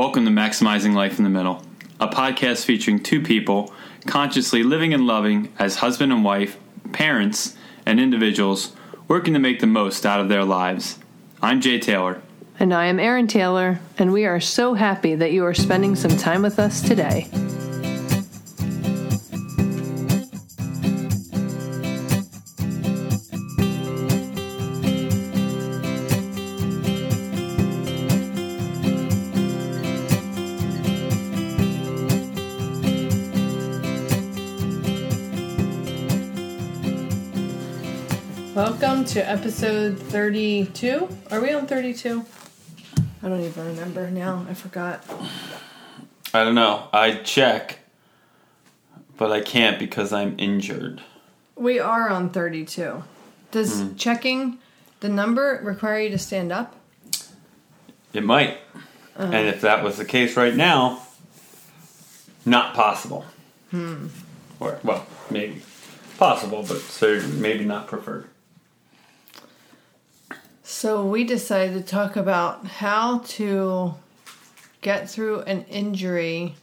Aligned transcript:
Welcome 0.00 0.24
to 0.24 0.30
Maximizing 0.30 0.94
Life 0.94 1.18
in 1.18 1.24
the 1.24 1.30
Middle, 1.30 1.62
a 2.00 2.08
podcast 2.08 2.64
featuring 2.64 3.02
two 3.02 3.20
people 3.20 3.70
consciously 4.06 4.62
living 4.62 4.94
and 4.94 5.06
loving 5.06 5.52
as 5.58 5.76
husband 5.76 6.10
and 6.10 6.24
wife, 6.24 6.56
parents, 6.90 7.54
and 7.84 8.00
individuals 8.00 8.74
working 9.08 9.34
to 9.34 9.38
make 9.38 9.60
the 9.60 9.66
most 9.66 10.06
out 10.06 10.18
of 10.18 10.30
their 10.30 10.42
lives. 10.42 10.98
I'm 11.42 11.60
Jay 11.60 11.78
Taylor. 11.78 12.22
And 12.58 12.72
I 12.72 12.86
am 12.86 12.98
Erin 12.98 13.26
Taylor, 13.26 13.78
and 13.98 14.10
we 14.10 14.24
are 14.24 14.40
so 14.40 14.72
happy 14.72 15.16
that 15.16 15.32
you 15.32 15.44
are 15.44 15.52
spending 15.52 15.94
some 15.94 16.16
time 16.16 16.40
with 16.40 16.58
us 16.58 16.80
today. 16.80 17.28
To 39.10 39.28
episode 39.28 39.98
32. 39.98 41.08
Are 41.32 41.40
we 41.40 41.52
on 41.52 41.66
32? 41.66 42.24
I 43.24 43.28
don't 43.28 43.40
even 43.40 43.66
remember 43.66 44.08
now. 44.08 44.46
I 44.48 44.54
forgot. 44.54 45.04
I 46.32 46.44
don't 46.44 46.54
know. 46.54 46.86
I 46.92 47.14
check, 47.14 47.80
but 49.16 49.32
I 49.32 49.40
can't 49.40 49.80
because 49.80 50.12
I'm 50.12 50.36
injured. 50.38 51.02
We 51.56 51.80
are 51.80 52.08
on 52.08 52.30
32. 52.30 53.02
Does 53.50 53.82
checking 53.96 54.58
the 55.00 55.08
number 55.08 55.60
require 55.60 56.02
you 56.02 56.10
to 56.10 56.18
stand 56.18 56.52
up? 56.52 56.76
It 58.12 58.22
might. 58.22 58.58
and 59.16 59.48
if 59.48 59.60
that 59.62 59.82
was 59.82 59.96
the 59.96 60.04
case 60.04 60.36
right 60.36 60.54
now, 60.54 61.02
not 62.46 62.74
possible. 62.74 63.24
Hmm. 63.72 64.06
Or, 64.60 64.78
well, 64.84 65.04
maybe 65.30 65.62
possible, 66.16 66.62
but 66.62 66.78
so 66.78 67.20
maybe 67.38 67.64
not 67.64 67.88
preferred. 67.88 68.29
So 70.70 71.04
we 71.04 71.24
decided 71.24 71.74
to 71.74 71.82
talk 71.82 72.14
about 72.14 72.64
how 72.64 73.18
to 73.18 73.96
get 74.80 75.10
through 75.10 75.40
an 75.40 75.64
injury 75.64 76.54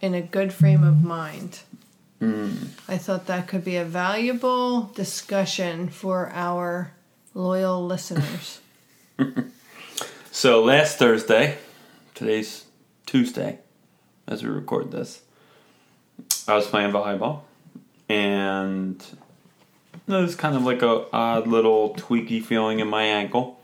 in 0.00 0.14
a 0.14 0.22
good 0.22 0.52
frame 0.52 0.84
of 0.84 1.02
mind. 1.02 1.58
Hmm. 2.20 2.52
I 2.86 2.98
thought 2.98 3.26
that 3.26 3.48
could 3.48 3.64
be 3.64 3.76
a 3.76 3.84
valuable 3.84 4.82
discussion 4.94 5.88
for 5.88 6.30
our 6.32 6.92
loyal 7.34 7.84
listeners. 7.84 8.60
So 10.30 10.62
last 10.62 11.00
Thursday, 11.00 11.58
today's 12.14 12.66
Tuesday, 13.06 13.58
as 14.28 14.44
we 14.44 14.50
record 14.50 14.92
this, 14.92 15.22
I 16.46 16.54
was 16.54 16.64
playing 16.68 16.92
volleyball, 16.92 17.40
and 18.08 19.04
there 20.08 20.22
was 20.22 20.34
kind 20.34 20.56
of 20.56 20.62
like 20.64 20.82
a 20.82 21.04
odd 21.12 21.46
little 21.46 21.94
tweaky 21.94 22.42
feeling 22.42 22.80
in 22.80 22.88
my 22.88 23.04
ankle, 23.04 23.60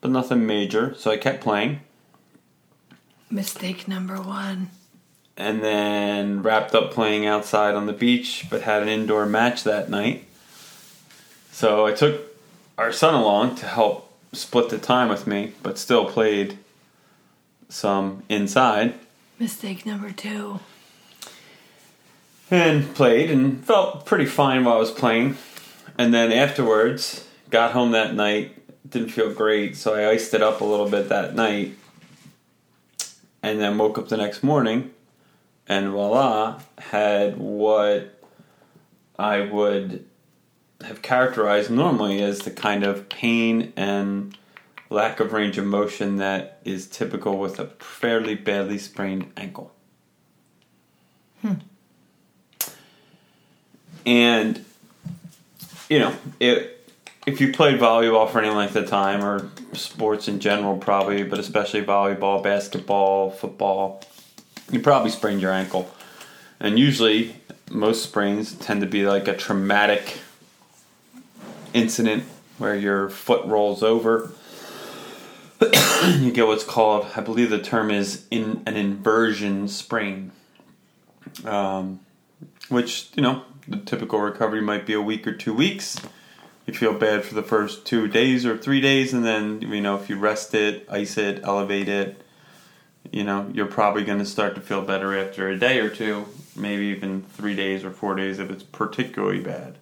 but 0.00 0.10
nothing 0.10 0.46
major. 0.46 0.94
So 0.94 1.10
I 1.10 1.16
kept 1.16 1.40
playing, 1.42 1.80
Mistake 3.30 3.86
number 3.88 4.20
one. 4.20 4.70
and 5.36 5.62
then 5.62 6.42
wrapped 6.42 6.74
up 6.74 6.90
playing 6.92 7.26
outside 7.26 7.74
on 7.74 7.86
the 7.86 7.92
beach, 7.92 8.46
but 8.50 8.62
had 8.62 8.82
an 8.82 8.88
indoor 8.88 9.26
match 9.26 9.64
that 9.64 9.90
night. 9.90 10.24
So 11.52 11.86
I 11.86 11.92
took 11.92 12.20
our 12.78 12.92
son 12.92 13.14
along 13.14 13.56
to 13.56 13.66
help 13.66 14.10
split 14.32 14.68
the 14.70 14.78
time 14.78 15.08
with 15.08 15.26
me, 15.26 15.52
but 15.62 15.76
still 15.78 16.06
played 16.06 16.56
some 17.68 18.22
inside. 18.28 18.94
Mistake 19.38 19.84
number 19.84 20.10
two. 20.10 20.60
and 22.50 22.94
played 22.94 23.30
and 23.30 23.62
felt 23.64 24.06
pretty 24.06 24.24
fine 24.24 24.64
while 24.64 24.76
I 24.76 24.78
was 24.78 24.90
playing. 24.90 25.36
And 25.98 26.14
then 26.14 26.32
afterwards, 26.32 27.26
got 27.50 27.72
home 27.72 27.90
that 27.90 28.14
night, 28.14 28.54
didn't 28.88 29.10
feel 29.10 29.34
great, 29.34 29.76
so 29.76 29.94
I 29.94 30.08
iced 30.10 30.32
it 30.32 30.42
up 30.42 30.60
a 30.60 30.64
little 30.64 30.88
bit 30.88 31.08
that 31.08 31.34
night. 31.34 31.76
And 33.42 33.60
then 33.60 33.76
woke 33.76 33.98
up 33.98 34.08
the 34.08 34.16
next 34.16 34.42
morning 34.42 34.92
and 35.66 35.90
voila, 35.90 36.60
had 36.78 37.36
what 37.36 38.22
I 39.18 39.40
would 39.40 40.04
have 40.84 41.02
characterized 41.02 41.70
normally 41.70 42.22
as 42.22 42.40
the 42.40 42.50
kind 42.50 42.84
of 42.84 43.08
pain 43.08 43.72
and 43.76 44.36
lack 44.90 45.20
of 45.20 45.32
range 45.32 45.58
of 45.58 45.66
motion 45.66 46.16
that 46.16 46.60
is 46.64 46.86
typical 46.86 47.36
with 47.38 47.58
a 47.58 47.66
fairly 47.80 48.34
badly 48.34 48.78
sprained 48.78 49.30
ankle. 49.36 49.72
Hmm. 51.42 51.54
And 54.06 54.64
you 55.88 55.98
know, 55.98 56.14
it 56.40 56.74
if 57.26 57.42
you 57.42 57.52
played 57.52 57.78
volleyball 57.78 58.30
for 58.30 58.40
any 58.40 58.48
length 58.48 58.74
of 58.74 58.88
time 58.88 59.22
or 59.22 59.50
sports 59.74 60.28
in 60.28 60.40
general 60.40 60.78
probably, 60.78 61.22
but 61.22 61.38
especially 61.38 61.82
volleyball, 61.82 62.42
basketball, 62.42 63.30
football, 63.30 64.02
you 64.70 64.80
probably 64.80 65.10
sprained 65.10 65.42
your 65.42 65.52
ankle. 65.52 65.90
And 66.58 66.78
usually 66.78 67.36
most 67.70 68.02
sprains 68.02 68.54
tend 68.54 68.80
to 68.80 68.86
be 68.86 69.06
like 69.06 69.28
a 69.28 69.36
traumatic 69.36 70.18
incident 71.74 72.24
where 72.56 72.74
your 72.74 73.10
foot 73.10 73.44
rolls 73.46 73.82
over. 73.82 74.32
you 76.06 76.32
get 76.32 76.46
what's 76.46 76.64
called, 76.64 77.06
I 77.14 77.20
believe 77.20 77.50
the 77.50 77.60
term 77.60 77.90
is 77.90 78.24
in 78.30 78.62
an 78.64 78.76
inversion 78.76 79.68
sprain. 79.68 80.32
Um, 81.44 82.00
which, 82.70 83.10
you 83.14 83.22
know, 83.22 83.42
the 83.68 83.78
typical 83.78 84.20
recovery 84.20 84.60
might 84.60 84.86
be 84.86 84.94
a 84.94 85.00
week 85.00 85.26
or 85.26 85.32
two 85.32 85.54
weeks. 85.54 86.00
You 86.66 86.74
feel 86.74 86.92
bad 86.92 87.24
for 87.24 87.34
the 87.34 87.42
first 87.42 87.86
two 87.86 88.08
days 88.08 88.44
or 88.44 88.56
three 88.56 88.80
days, 88.80 89.14
and 89.14 89.24
then, 89.24 89.62
you 89.62 89.80
know, 89.80 89.96
if 89.96 90.10
you 90.10 90.18
rest 90.18 90.54
it, 90.54 90.86
ice 90.90 91.16
it, 91.16 91.40
elevate 91.42 91.88
it, 91.88 92.22
you 93.10 93.24
know, 93.24 93.50
you're 93.52 93.66
probably 93.66 94.04
going 94.04 94.18
to 94.18 94.26
start 94.26 94.54
to 94.54 94.60
feel 94.60 94.82
better 94.82 95.16
after 95.16 95.48
a 95.48 95.58
day 95.58 95.78
or 95.78 95.88
two, 95.88 96.26
maybe 96.54 96.86
even 96.86 97.22
three 97.22 97.56
days 97.56 97.84
or 97.84 97.90
four 97.90 98.14
days 98.14 98.38
if 98.38 98.50
it's 98.50 98.62
particularly 98.62 99.40
bad. 99.40 99.78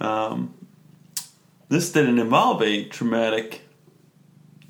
Um, 0.00 0.54
this 1.68 1.90
didn't 1.92 2.18
involve 2.18 2.62
a 2.62 2.84
traumatic 2.84 3.62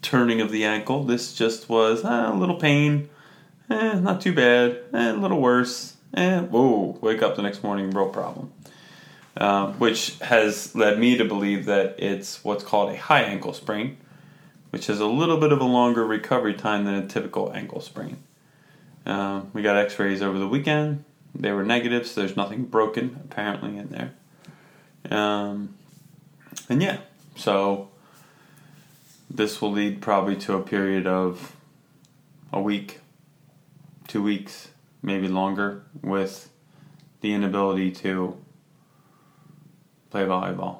turning 0.01 0.41
of 0.41 0.51
the 0.51 0.65
ankle. 0.65 1.05
This 1.05 1.35
just 1.35 1.69
was 1.69 2.05
eh, 2.05 2.31
a 2.31 2.35
little 2.35 2.57
pain, 2.57 3.09
eh, 3.69 3.99
not 3.99 4.21
too 4.21 4.33
bad, 4.33 4.79
eh, 4.93 5.11
a 5.11 5.15
little 5.15 5.41
worse, 5.41 5.94
eh, 6.15 6.41
whoa, 6.41 6.99
wake 7.01 7.23
up 7.23 7.37
the 7.37 7.43
next 7.43 7.63
morning, 7.63 7.91
real 7.91 8.09
problem. 8.09 8.53
Um, 9.37 9.75
which 9.81 10.17
has 10.21 10.77
led 10.77 10.99
me 10.99 11.19
to 11.19 11.25
believe 11.25 11.65
that 11.65 11.97
it's 11.99 12.45
what's 12.45 12.63
called 12.63 12.93
a 12.93 12.97
high 12.97 13.23
ankle 13.23 13.53
sprain, 13.53 13.97
which 14.71 14.87
has 14.87 15.01
a 15.01 15.07
little 15.07 15.39
bit 15.39 15.51
of 15.51 15.61
a 15.61 15.65
longer 15.65 16.07
recovery 16.07 16.55
time 16.55 16.85
than 16.85 16.95
a 16.95 17.07
typical 17.07 17.53
ankle 17.53 17.81
sprain. 17.81 18.19
Um, 19.05 19.51
we 19.53 19.63
got 19.63 19.77
x 19.77 19.99
rays 19.99 20.23
over 20.23 20.39
the 20.39 20.47
weekend. 20.47 21.05
They 21.35 21.51
were 21.51 21.65
negative, 21.65 22.07
so 22.07 22.21
there's 22.21 22.37
nothing 22.37 22.65
broken 22.65 23.21
apparently 23.25 23.77
in 23.77 23.89
there. 23.89 24.13
Um, 25.11 25.75
and 26.69 26.81
yeah, 26.81 26.99
so 27.35 27.91
this 29.29 29.61
will 29.61 29.73
lead 29.73 30.01
probably 30.01 30.37
to 30.37 30.55
a 30.55 30.63
period 30.63 31.09
of 31.09 31.57
a 32.53 32.61
week, 32.61 33.01
two 34.07 34.23
weeks, 34.23 34.69
maybe 35.05 35.29
longer, 35.29 35.85
with 36.03 36.49
the 37.21 37.33
inability 37.33 37.91
to 37.91 38.37
play 40.11 40.23
volleyball. 40.23 40.79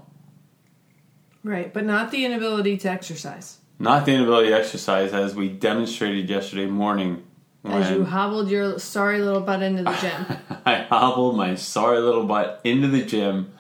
Right, 1.45 1.73
but 1.73 1.85
not 1.85 2.11
the 2.11 2.25
inability 2.25 2.79
to 2.79 2.91
exercise. 2.91 3.59
Not 3.79 4.07
the 4.07 4.13
inability 4.13 4.49
to 4.49 4.57
exercise, 4.57 5.13
as 5.13 5.35
we 5.35 5.49
demonstrated 5.49 6.29
yesterday 6.29 6.67
morning. 6.67 7.23
As 7.65 7.91
you 7.91 8.05
hobbled 8.05 8.51
your 8.51 8.79
sorry 8.79 9.21
little 9.21 9.41
butt 9.41 9.63
into 9.63 9.83
the 9.83 9.97
gym. 10.01 10.59
I 10.67 10.83
hobbled 10.83 11.37
my 11.37 11.55
sorry 11.55 11.99
little 11.99 12.25
butt 12.25 12.61
into 12.65 12.89
the 12.89 13.03
gym 13.03 13.53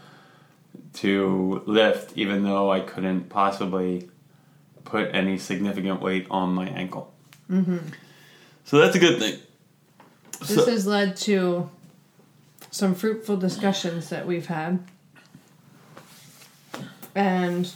to 0.94 1.62
lift, 1.66 2.16
even 2.16 2.44
though 2.44 2.70
I 2.70 2.80
couldn't 2.80 3.28
possibly 3.28 4.08
put 4.84 5.14
any 5.14 5.38
significant 5.38 6.00
weight 6.00 6.26
on 6.30 6.54
my 6.54 6.68
ankle. 6.68 7.12
Mm-hmm. 7.50 7.78
So 8.64 8.78
that's 8.78 8.94
a 8.94 8.98
good 8.98 9.18
thing. 9.18 9.38
This 10.40 10.56
So- 10.56 10.66
has 10.70 10.86
led 10.86 11.16
to 11.18 11.70
some 12.70 12.94
fruitful 12.94 13.36
discussions 13.36 14.08
that 14.08 14.26
we've 14.26 14.46
had. 14.46 14.80
And 17.14 17.70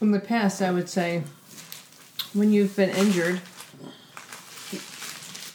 in 0.00 0.10
the 0.10 0.20
past, 0.20 0.60
I 0.60 0.70
would 0.70 0.88
say, 0.88 1.22
when 2.34 2.52
you've 2.52 2.76
been 2.76 2.90
injured, 2.90 3.40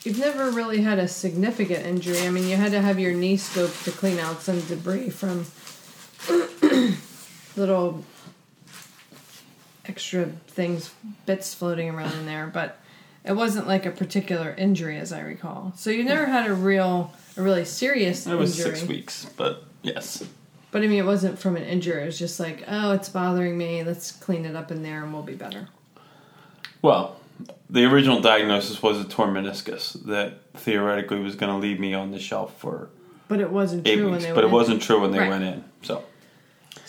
you've 0.03 0.17
never 0.17 0.49
really 0.49 0.81
had 0.81 0.97
a 0.97 1.07
significant 1.07 1.85
injury. 1.85 2.25
I 2.25 2.31
mean, 2.31 2.47
you 2.47 2.55
had 2.55 2.71
to 2.71 2.81
have 2.81 2.99
your 2.99 3.13
knee 3.13 3.37
scoped 3.37 3.83
to 3.83 3.91
clean 3.91 4.17
out 4.17 4.41
some 4.41 4.59
debris 4.61 5.11
from 5.11 5.45
little 7.55 8.03
extra 9.85 10.25
things, 10.47 10.91
bits 11.27 11.53
floating 11.53 11.89
around 11.91 12.13
in 12.13 12.25
there. 12.25 12.47
But 12.47 12.79
It 13.23 13.33
wasn't 13.33 13.67
like 13.67 13.85
a 13.85 13.91
particular 13.91 14.53
injury, 14.57 14.97
as 14.97 15.13
I 15.13 15.19
recall. 15.21 15.73
So 15.75 15.89
you 15.91 16.03
never 16.03 16.25
had 16.25 16.49
a 16.49 16.53
real, 16.53 17.13
a 17.37 17.41
really 17.41 17.65
serious 17.65 18.25
It 18.25 18.35
was 18.35 18.57
injury. 18.59 18.75
six 18.77 18.87
weeks, 18.87 19.27
but 19.37 19.63
yes. 19.83 20.23
But 20.71 20.81
I 20.83 20.87
mean, 20.87 20.99
it 20.99 21.05
wasn't 21.05 21.37
from 21.37 21.55
an 21.57 21.63
injury. 21.63 22.01
It 22.01 22.05
was 22.07 22.17
just 22.17 22.39
like, 22.39 22.63
oh, 22.67 22.93
it's 22.93 23.09
bothering 23.09 23.57
me. 23.57 23.83
Let's 23.83 24.11
clean 24.11 24.45
it 24.45 24.55
up 24.55 24.71
in 24.71 24.81
there, 24.83 25.03
and 25.03 25.13
we'll 25.13 25.21
be 25.21 25.35
better. 25.35 25.67
Well, 26.81 27.17
the 27.69 27.85
original 27.85 28.21
diagnosis 28.21 28.81
was 28.81 28.99
a 28.99 29.03
torn 29.03 29.33
meniscus 29.33 29.93
that 30.05 30.39
theoretically 30.53 31.19
was 31.19 31.35
going 31.35 31.51
to 31.51 31.57
leave 31.57 31.79
me 31.79 31.93
on 31.93 32.11
the 32.11 32.19
shelf 32.19 32.57
for 32.59 32.89
But 33.27 33.39
it 33.39 33.51
wasn't 33.51 33.87
eight 33.87 33.95
true 33.97 34.05
when 34.05 34.13
weeks, 34.13 34.25
they 34.25 34.31
but 34.33 34.43
it 34.43 34.47
in. 34.47 34.53
wasn't 34.53 34.81
true 34.81 34.99
when 35.01 35.11
they 35.11 35.19
Right. 35.19 35.29
went 35.29 35.43
in. 35.43 35.63
So 35.83 36.03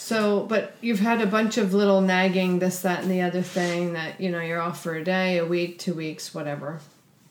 So, 0.02 0.40
but 0.46 0.74
you've 0.80 0.98
had 0.98 1.20
a 1.20 1.26
bunch 1.26 1.58
of 1.58 1.74
little 1.74 2.00
nagging, 2.00 2.58
this, 2.58 2.82
that, 2.82 3.04
and 3.04 3.10
the 3.10 3.20
other 3.20 3.40
thing 3.40 3.92
that 3.92 4.20
you 4.20 4.30
know 4.30 4.40
you're 4.40 4.60
off 4.60 4.82
for 4.82 4.96
a 4.96 5.04
day, 5.04 5.38
a 5.38 5.46
week, 5.46 5.78
two 5.78 5.94
weeks, 5.94 6.34
whatever. 6.34 6.80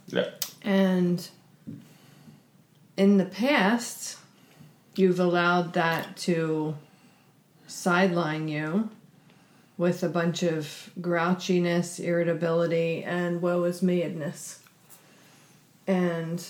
yeah, 0.08 0.30
And 0.64 1.28
in 2.96 3.18
the 3.18 3.26
past, 3.26 4.18
you've 4.96 5.20
allowed 5.20 5.74
that 5.74 6.16
to 6.18 6.78
sideline 7.68 8.48
you 8.48 8.90
with 9.78 10.02
a 10.02 10.10
bunch 10.10 10.42
of 10.42 10.92
grouchiness, 11.02 12.00
irritability, 12.00 13.04
and 13.04 13.42
woe 13.42 13.66
is 13.66 13.82
meedness. 13.82 14.62
And 15.88 16.42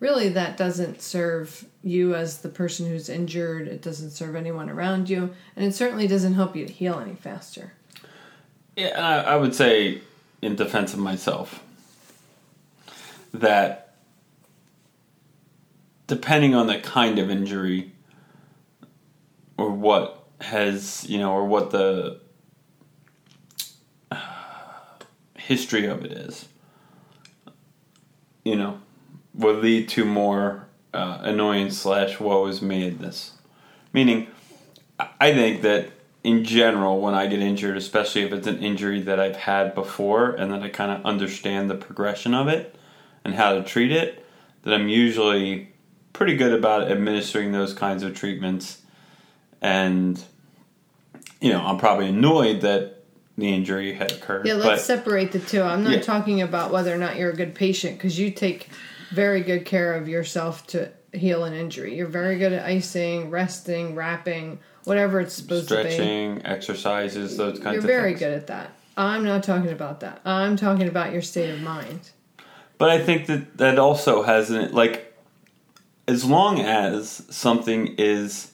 really, 0.00 0.30
that 0.30 0.56
doesn't 0.56 1.00
serve 1.00 1.64
you 1.82 2.14
as 2.14 2.38
the 2.38 2.48
person 2.48 2.86
who's 2.86 3.08
injured, 3.08 3.68
it 3.68 3.82
doesn't 3.82 4.10
serve 4.10 4.34
anyone 4.34 4.68
around 4.68 5.08
you, 5.08 5.30
and 5.54 5.64
it 5.64 5.74
certainly 5.74 6.06
doesn't 6.06 6.34
help 6.34 6.56
you 6.56 6.66
to 6.66 6.72
heal 6.72 6.98
any 6.98 7.14
faster. 7.14 7.74
yeah. 8.76 8.98
I, 8.98 9.34
I 9.34 9.36
would 9.36 9.54
say, 9.54 10.00
in 10.42 10.56
defense 10.56 10.92
of 10.94 10.98
myself, 10.98 11.62
that 13.32 13.94
depending 16.06 16.56
on 16.56 16.66
the 16.66 16.78
kind 16.80 17.20
of 17.20 17.30
injury 17.30 17.92
or 19.56 19.70
what 19.70 20.24
has 20.40 21.08
you 21.08 21.18
know 21.18 21.32
or 21.32 21.46
what 21.46 21.70
the 21.70 22.18
uh, 24.10 24.16
history 25.36 25.86
of 25.86 26.04
it 26.04 26.10
is 26.10 26.48
you 28.42 28.56
know 28.56 28.80
will 29.34 29.54
lead 29.54 29.88
to 29.90 30.04
more 30.04 30.66
uh, 30.92 31.18
annoyance 31.22 31.78
slash 31.78 32.18
woe 32.18 32.46
is 32.46 32.60
this 32.60 33.32
meaning 33.92 34.26
I- 34.98 35.08
i 35.20 35.32
think 35.32 35.62
that 35.62 35.90
in 36.24 36.42
general 36.44 37.00
when 37.00 37.14
i 37.14 37.26
get 37.28 37.38
injured 37.40 37.76
especially 37.76 38.22
if 38.22 38.32
it's 38.32 38.46
an 38.48 38.58
injury 38.62 39.00
that 39.02 39.20
i've 39.20 39.36
had 39.36 39.74
before 39.74 40.30
and 40.30 40.52
that 40.52 40.62
i 40.62 40.68
kind 40.68 40.90
of 40.90 41.04
understand 41.06 41.70
the 41.70 41.76
progression 41.76 42.34
of 42.34 42.48
it 42.48 42.74
and 43.24 43.34
how 43.34 43.52
to 43.54 43.62
treat 43.62 43.92
it 43.92 44.24
that 44.64 44.74
i'm 44.74 44.88
usually 44.88 45.68
pretty 46.12 46.34
good 46.36 46.52
about 46.52 46.90
administering 46.90 47.52
those 47.52 47.72
kinds 47.72 48.02
of 48.02 48.14
treatments 48.16 48.82
and 49.62 50.24
you 51.40 51.52
know 51.52 51.60
i'm 51.64 51.78
probably 51.78 52.08
annoyed 52.08 52.62
that 52.62 52.96
the 53.38 53.54
injury 53.54 53.94
had 53.94 54.10
occurred 54.12 54.44
Yeah, 54.46 54.54
let's 54.54 54.66
but 54.66 54.80
separate 54.80 55.32
the 55.32 55.38
two. 55.38 55.62
I'm 55.62 55.82
not 55.82 55.94
Yeah. 55.94 56.00
talking 56.00 56.42
about 56.42 56.70
whether 56.72 56.92
or 56.94 56.98
not 56.98 57.16
you're 57.16 57.30
a 57.30 57.34
good 57.36 57.54
patient 57.54 57.96
because 57.96 58.18
you 58.18 58.30
take 58.30 58.68
very 59.10 59.42
good 59.42 59.64
care 59.64 59.94
of 59.94 60.08
yourself 60.08 60.66
to 60.68 60.90
heal 61.12 61.44
an 61.44 61.52
injury. 61.52 61.96
You're 61.96 62.06
very 62.06 62.38
good 62.38 62.52
at 62.52 62.64
icing, 62.64 63.30
resting, 63.30 63.94
wrapping, 63.94 64.58
whatever 64.84 65.20
it's 65.20 65.34
supposed 65.34 65.68
to 65.68 65.80
stretching 65.80 66.44
exercises 66.44 67.36
those 67.36 67.58
be. 67.58 67.64
kinds 67.64 67.74
You're 67.74 67.82
of 67.82 67.86
very 67.86 68.10
things 68.10 68.20
good 68.20 68.32
at 68.32 68.46
that. 68.48 68.70
I'm 68.96 69.24
not 69.24 69.42
talking 69.42 69.70
about 69.70 70.00
that. 70.00 70.20
I'm 70.24 70.56
talking 70.56 70.88
about 70.88 71.12
your 71.12 71.22
state 71.22 71.50
of 71.50 71.60
mind. 71.60 72.10
But 72.78 72.90
I 72.90 72.98
think 73.02 73.26
that 73.26 73.58
that 73.58 73.78
also 73.78 74.22
has 74.22 74.50
an 74.50 74.72
like 74.72 75.14
as 76.06 76.24
long 76.24 76.60
as 76.60 77.22
something 77.30 77.94
is 77.98 78.52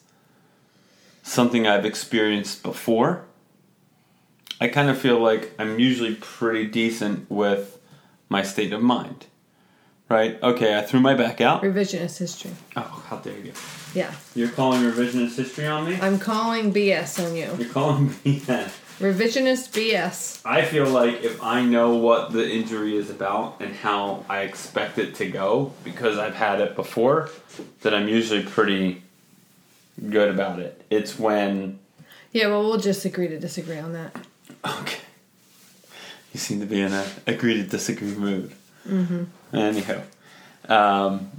something 1.23 1.67
I've 1.67 1.85
experienced 1.85 2.62
before, 2.62 3.25
I 4.61 4.69
kind 4.69 4.88
of 4.88 4.99
feel 4.99 5.19
like 5.19 5.53
I'm 5.58 5.79
usually 5.79 6.14
pretty 6.14 6.67
decent 6.67 7.31
with 7.31 7.79
my 8.29 8.43
state 8.43 8.73
of 8.73 8.82
mind. 8.82 9.26
Right? 10.08 10.41
Okay, 10.41 10.79
I 10.79 10.82
threw 10.82 11.00
my 11.00 11.14
back 11.14 11.41
out. 11.41 11.62
Revisionist 11.62 12.19
history. 12.19 12.53
Oh, 12.76 13.03
how 13.08 13.17
dare 13.17 13.37
you. 13.38 13.53
Yeah. 13.93 14.14
You're 14.37 14.50
calling 14.50 14.82
revisionist 14.82 15.37
history 15.37 15.67
on 15.67 15.88
me? 15.88 15.99
I'm 16.00 16.20
calling 16.20 16.73
BS 16.73 17.25
on 17.26 17.35
you. 17.35 17.53
You're 17.58 17.73
calling 17.73 18.11
BS. 18.25 18.70
Revisionist 19.00 19.73
BS. 19.73 20.41
I 20.44 20.64
feel 20.64 20.88
like 20.88 21.23
if 21.25 21.43
I 21.43 21.64
know 21.64 21.97
what 21.97 22.32
the 22.32 22.49
injury 22.49 22.97
is 22.97 23.11
about 23.11 23.61
and 23.61 23.75
how 23.75 24.25
I 24.29 24.43
expect 24.43 24.99
it 24.99 25.17
to 25.17 25.26
go 25.29 25.73
because 25.82 26.19
I've 26.19 26.37
had 26.37 26.61
it 26.61 26.76
before, 26.76 27.29
that 27.82 27.93
I'm 27.93 28.06
usually 28.08 28.44
pretty 28.44 29.03
good 30.08 30.31
about 30.31 30.61
it. 30.61 30.81
It's 30.88 31.19
when 31.19 31.81
Yeah, 32.32 32.47
well, 32.47 32.62
we'll 32.62 32.79
just 32.79 33.05
agree 33.05 33.26
to 33.29 33.38
disagree 33.41 33.79
on 33.79 33.93
that. 33.94 34.14
okay, 34.64 35.00
you 36.32 36.38
seem 36.38 36.61
to 36.61 36.67
be 36.67 36.81
in 36.81 36.93
a 36.93 37.06
agree 37.26 37.55
to 37.55 37.64
disagree 37.64 38.14
mood. 38.14 38.53
Mm-hmm. 38.88 39.25
Anyhow, 39.56 40.03
um, 40.69 41.31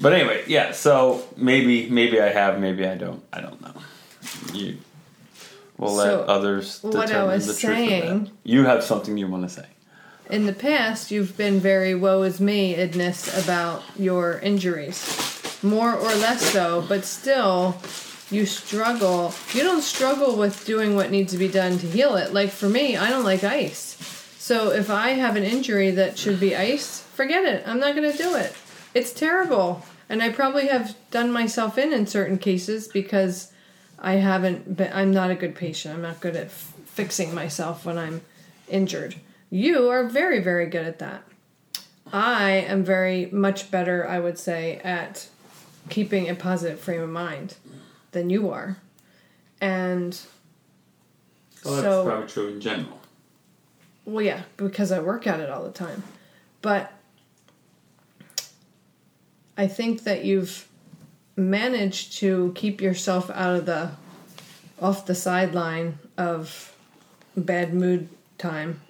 but 0.00 0.12
anyway, 0.12 0.44
yeah. 0.46 0.72
So 0.72 1.24
maybe 1.36 1.88
maybe 1.88 2.20
I 2.20 2.28
have, 2.28 2.58
maybe 2.60 2.86
I 2.86 2.96
don't. 2.96 3.22
I 3.32 3.40
don't 3.40 3.60
know. 3.60 3.74
You. 4.52 4.78
We'll 5.78 5.96
So, 5.96 6.18
let 6.20 6.28
others 6.28 6.78
what 6.82 6.96
I 6.96 7.06
determine 7.06 7.26
was 7.28 7.46
the 7.46 7.54
truth 7.54 7.72
of 7.72 7.76
saying- 7.88 8.24
that. 8.24 8.30
You 8.44 8.64
have 8.66 8.84
something 8.84 9.16
you 9.18 9.26
want 9.28 9.48
to 9.48 9.48
say. 9.48 9.66
In 10.30 10.46
the 10.46 10.52
past, 10.52 11.10
you've 11.10 11.36
been 11.36 11.60
very 11.60 11.94
woe 11.94 12.22
is 12.22 12.40
me 12.40 12.74
idness 12.76 13.28
about 13.44 13.82
your 13.98 14.38
injuries. 14.38 15.04
More 15.62 15.92
or 15.94 16.14
less 16.14 16.40
so, 16.52 16.84
but 16.88 17.04
still, 17.04 17.76
you 18.30 18.46
struggle. 18.46 19.34
You 19.52 19.62
don't 19.62 19.82
struggle 19.82 20.36
with 20.36 20.64
doing 20.64 20.94
what 20.96 21.10
needs 21.10 21.32
to 21.32 21.38
be 21.38 21.48
done 21.48 21.78
to 21.78 21.86
heal 21.86 22.14
it. 22.16 22.32
Like 22.32 22.50
for 22.50 22.68
me, 22.68 22.96
I 22.96 23.10
don't 23.10 23.24
like 23.24 23.44
ice. 23.44 23.96
So 24.42 24.72
if 24.72 24.90
I 24.90 25.10
have 25.10 25.36
an 25.36 25.44
injury 25.44 25.92
that 25.92 26.18
should 26.18 26.40
be 26.40 26.56
ice, 26.56 27.00
forget 27.00 27.44
it. 27.44 27.62
I'm 27.64 27.78
not 27.78 27.94
going 27.94 28.10
to 28.10 28.18
do 28.18 28.34
it. 28.34 28.52
It's 28.92 29.12
terrible. 29.12 29.86
And 30.08 30.20
I 30.20 30.30
probably 30.30 30.66
have 30.66 30.96
done 31.12 31.30
myself 31.30 31.78
in 31.78 31.92
in 31.92 32.08
certain 32.08 32.38
cases 32.38 32.88
because 32.88 33.52
I 34.00 34.14
haven't 34.14 34.76
been, 34.76 34.92
I'm 34.92 35.12
not 35.12 35.30
a 35.30 35.36
good 35.36 35.54
patient. 35.54 35.94
I'm 35.94 36.02
not 36.02 36.18
good 36.18 36.34
at 36.34 36.46
f- 36.46 36.74
fixing 36.86 37.32
myself 37.32 37.86
when 37.86 37.96
I'm 37.96 38.22
injured. 38.68 39.14
You 39.48 39.88
are 39.90 40.08
very, 40.08 40.40
very 40.40 40.66
good 40.66 40.86
at 40.86 40.98
that. 40.98 41.22
I 42.12 42.50
am 42.50 42.82
very 42.82 43.26
much 43.26 43.70
better, 43.70 44.08
I 44.08 44.18
would 44.18 44.40
say, 44.40 44.78
at 44.78 45.28
keeping 45.88 46.28
a 46.28 46.34
positive 46.34 46.80
frame 46.80 47.02
of 47.02 47.10
mind 47.10 47.54
than 48.10 48.28
you 48.28 48.50
are. 48.50 48.78
And 49.60 50.20
Well, 51.64 51.74
that's 51.74 51.84
so, 51.84 52.04
probably 52.04 52.26
true 52.26 52.48
in 52.48 52.60
general. 52.60 53.01
Well, 54.04 54.24
yeah, 54.24 54.42
because 54.56 54.92
I 54.92 55.00
work 55.00 55.26
at 55.26 55.40
it 55.40 55.50
all 55.50 55.64
the 55.64 55.72
time. 55.72 56.02
But 56.60 56.92
I 59.56 59.66
think 59.66 60.04
that 60.04 60.24
you've 60.24 60.68
managed 61.36 62.14
to 62.18 62.52
keep 62.54 62.80
yourself 62.80 63.30
out 63.30 63.56
of 63.56 63.66
the 63.66 63.90
off 64.80 65.06
the 65.06 65.14
sideline 65.14 65.98
of 66.18 66.76
bad 67.36 67.72
mood 67.72 68.08
time. 68.38 68.80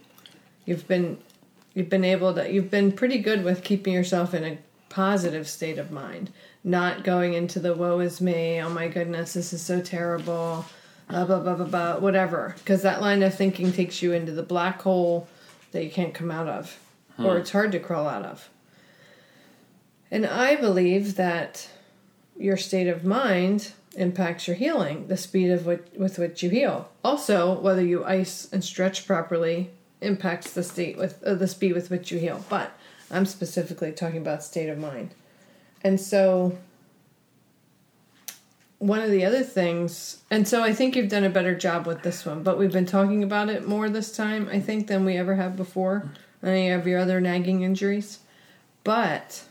You've 0.65 0.89
been 0.89 1.19
you've 1.75 1.91
been 1.91 2.05
able 2.05 2.35
to 2.35 2.51
you've 2.51 2.71
been 2.71 2.93
pretty 2.93 3.19
good 3.19 3.45
with 3.45 3.63
keeping 3.63 3.93
yourself 3.93 4.35
in 4.35 4.45
a 4.45 4.59
positive 4.89 5.49
state 5.49 5.79
of 5.79 5.91
mind, 5.91 6.31
not 6.65 7.05
going 7.05 7.35
into 7.35 7.59
the 7.59 7.75
woe 7.75 8.01
is 8.01 8.21
me, 8.21 8.61
oh 8.61 8.69
my 8.69 8.89
goodness, 8.89 9.33
this 9.35 9.53
is 9.53 9.63
so 9.63 9.81
terrible, 9.81 10.67
blah 11.13 11.25
blah 11.27 11.41
blah 11.41 11.55
blah 11.55 11.67
blah, 11.67 11.99
whatever. 11.99 12.55
Because 12.59 12.83
that 12.83 13.01
line 13.01 13.23
of 13.23 13.35
thinking 13.35 13.73
takes 13.73 14.03
you 14.03 14.13
into 14.13 14.33
the 14.33 14.43
black 14.43 14.83
hole 14.83 15.29
that 15.73 15.85
you 15.85 15.91
can't 15.91 16.15
come 16.15 16.31
out 16.31 16.49
of, 16.49 16.79
or 17.19 17.39
it's 17.39 17.51
hard 17.51 17.73
to 17.73 17.79
crawl 17.79 18.09
out 18.09 18.25
of. 18.25 18.49
And 20.11 20.27
I 20.27 20.57
believe 20.57 21.17
that 21.17 21.69
your 22.37 22.57
state 22.57 22.89
of 22.89 23.05
mind 23.05 23.73
impacts 23.95 24.47
your 24.47 24.57
healing, 24.57 25.07
the 25.09 25.17
speed 25.17 25.51
of 25.51 25.67
what, 25.67 25.87
with 25.97 26.19
which 26.19 26.43
you 26.43 26.51
heal. 26.51 26.91
Also, 27.05 27.59
whether 27.61 27.85
you 27.85 28.05
ice 28.05 28.49
and 28.53 28.65
stretch 28.65 29.07
properly 29.07 29.71
impacts 30.01 30.53
the 30.53 30.63
state 30.63 30.97
with 30.97 31.23
uh, 31.23 31.35
the 31.35 31.47
speed 31.47 31.75
with 31.75 31.91
which 31.91 32.11
you 32.11 32.19
heal. 32.19 32.45
But 32.49 32.73
I'm 33.11 33.27
specifically 33.27 33.93
talking 33.93 34.19
about 34.19 34.43
state 34.43 34.69
of 34.69 34.79
mind. 34.79 35.15
And 35.83 36.01
so 36.01 36.59
one 38.83 38.99
of 38.99 39.13
the 39.13 39.25
other 39.25 39.45
things, 39.45 40.23
and 40.29 40.49
so 40.49 40.65
I 40.65 40.75
think 40.75 40.97
you've 40.97 41.09
done 41.09 41.23
a 41.23 41.31
better 41.31 41.55
job 41.55 41.87
with 41.87 42.03
this 42.03 42.27
one, 42.27 42.43
but 42.43 42.59
we've 42.59 42.73
been 42.73 42.85
talking 42.85 43.23
about 43.23 43.49
it 43.49 43.69
more 43.69 43.89
this 43.89 44.11
time, 44.11 44.49
I 44.51 44.59
think, 44.59 44.89
than 44.89 45.05
we 45.05 45.17
ever 45.17 45.37
have 45.37 45.57
before. 45.57 46.11
Any 46.43 46.71
of 46.71 46.85
your 46.85 46.99
other 46.99 47.21
nagging 47.21 47.63
injuries. 47.63 48.19
But 48.83 49.45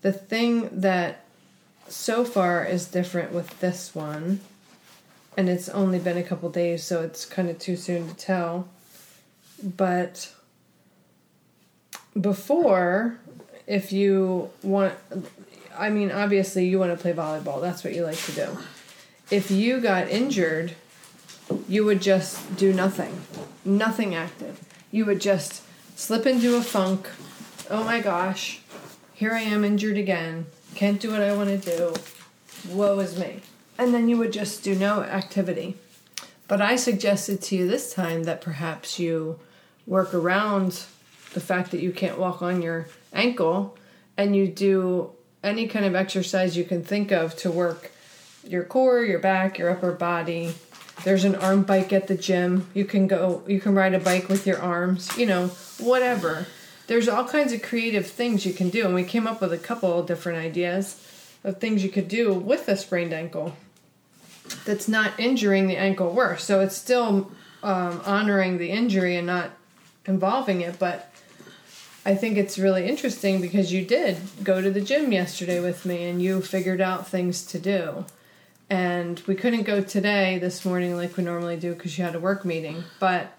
the 0.00 0.14
thing 0.14 0.70
that 0.80 1.26
so 1.88 2.24
far 2.24 2.64
is 2.64 2.86
different 2.86 3.32
with 3.32 3.60
this 3.60 3.94
one, 3.94 4.40
and 5.36 5.50
it's 5.50 5.68
only 5.68 5.98
been 5.98 6.16
a 6.16 6.22
couple 6.22 6.48
days, 6.48 6.82
so 6.82 7.02
it's 7.02 7.26
kind 7.26 7.50
of 7.50 7.58
too 7.58 7.76
soon 7.76 8.08
to 8.08 8.14
tell. 8.14 8.66
But 9.62 10.32
before, 12.18 13.18
if 13.66 13.92
you 13.92 14.48
want, 14.62 14.94
I 15.82 15.90
mean, 15.90 16.12
obviously 16.12 16.68
you 16.68 16.78
want 16.78 16.96
to 16.96 17.02
play 17.02 17.12
volleyball. 17.12 17.60
That's 17.60 17.82
what 17.82 17.92
you 17.92 18.04
like 18.04 18.18
to 18.26 18.32
do. 18.32 18.58
If 19.32 19.50
you 19.50 19.80
got 19.80 20.08
injured, 20.08 20.76
you 21.68 21.84
would 21.84 22.00
just 22.00 22.56
do 22.56 22.72
nothing, 22.72 23.20
nothing 23.64 24.14
active. 24.14 24.60
You 24.92 25.04
would 25.06 25.20
just 25.20 25.64
slip 25.96 26.24
into 26.24 26.54
a 26.54 26.62
funk. 26.62 27.08
Oh 27.68 27.82
my 27.82 28.00
gosh, 28.00 28.60
here 29.12 29.32
I 29.32 29.40
am 29.40 29.64
injured 29.64 29.98
again. 29.98 30.46
Can't 30.76 31.00
do 31.00 31.10
what 31.10 31.20
I 31.20 31.34
want 31.34 31.48
to 31.48 31.58
do. 31.58 31.94
Woe 32.72 33.00
is 33.00 33.18
me. 33.18 33.40
And 33.76 33.92
then 33.92 34.08
you 34.08 34.16
would 34.18 34.32
just 34.32 34.62
do 34.62 34.76
no 34.76 35.02
activity. 35.02 35.76
But 36.46 36.60
I 36.60 36.76
suggested 36.76 37.42
to 37.42 37.56
you 37.56 37.66
this 37.66 37.92
time 37.92 38.22
that 38.22 38.40
perhaps 38.40 39.00
you 39.00 39.40
work 39.88 40.14
around 40.14 40.84
the 41.34 41.40
fact 41.40 41.72
that 41.72 41.82
you 41.82 41.90
can't 41.90 42.20
walk 42.20 42.40
on 42.40 42.62
your 42.62 42.86
ankle 43.12 43.76
and 44.16 44.36
you 44.36 44.46
do 44.46 45.10
any 45.42 45.66
kind 45.66 45.84
of 45.84 45.94
exercise 45.94 46.56
you 46.56 46.64
can 46.64 46.82
think 46.82 47.10
of 47.10 47.36
to 47.36 47.50
work 47.50 47.90
your 48.44 48.64
core, 48.64 49.02
your 49.02 49.18
back, 49.18 49.58
your 49.58 49.70
upper 49.70 49.92
body. 49.92 50.54
There's 51.04 51.24
an 51.24 51.34
arm 51.34 51.62
bike 51.62 51.92
at 51.92 52.06
the 52.06 52.16
gym. 52.16 52.68
You 52.74 52.84
can 52.84 53.06
go 53.06 53.42
you 53.46 53.60
can 53.60 53.74
ride 53.74 53.94
a 53.94 53.98
bike 53.98 54.28
with 54.28 54.46
your 54.46 54.60
arms, 54.60 55.16
you 55.16 55.26
know, 55.26 55.48
whatever. 55.78 56.46
There's 56.86 57.08
all 57.08 57.26
kinds 57.26 57.52
of 57.52 57.62
creative 57.62 58.06
things 58.06 58.44
you 58.44 58.52
can 58.52 58.68
do 58.68 58.84
and 58.86 58.94
we 58.94 59.04
came 59.04 59.26
up 59.26 59.40
with 59.40 59.52
a 59.52 59.58
couple 59.58 59.98
of 59.98 60.06
different 60.06 60.38
ideas 60.38 61.00
of 61.44 61.58
things 61.58 61.82
you 61.82 61.90
could 61.90 62.08
do 62.08 62.32
with 62.32 62.68
a 62.68 62.76
sprained 62.76 63.12
ankle 63.12 63.56
that's 64.64 64.88
not 64.88 65.18
injuring 65.18 65.66
the 65.66 65.76
ankle 65.76 66.12
worse. 66.12 66.44
So 66.44 66.60
it's 66.60 66.76
still 66.76 67.30
um, 67.62 68.00
honoring 68.04 68.58
the 68.58 68.70
injury 68.70 69.16
and 69.16 69.26
not 69.26 69.50
involving 70.06 70.60
it, 70.60 70.78
but 70.78 71.12
I 72.04 72.16
think 72.16 72.36
it's 72.36 72.58
really 72.58 72.88
interesting 72.88 73.40
because 73.40 73.72
you 73.72 73.84
did 73.84 74.18
go 74.42 74.60
to 74.60 74.70
the 74.70 74.80
gym 74.80 75.12
yesterday 75.12 75.60
with 75.60 75.86
me 75.86 76.08
and 76.08 76.20
you 76.20 76.40
figured 76.40 76.80
out 76.80 77.06
things 77.06 77.44
to 77.46 77.60
do. 77.60 78.04
And 78.68 79.22
we 79.26 79.36
couldn't 79.36 79.62
go 79.62 79.82
today, 79.82 80.38
this 80.38 80.64
morning, 80.64 80.96
like 80.96 81.16
we 81.16 81.22
normally 81.22 81.56
do 81.56 81.74
because 81.74 81.96
you 81.96 82.04
had 82.04 82.16
a 82.16 82.20
work 82.20 82.44
meeting. 82.44 82.82
But 82.98 83.32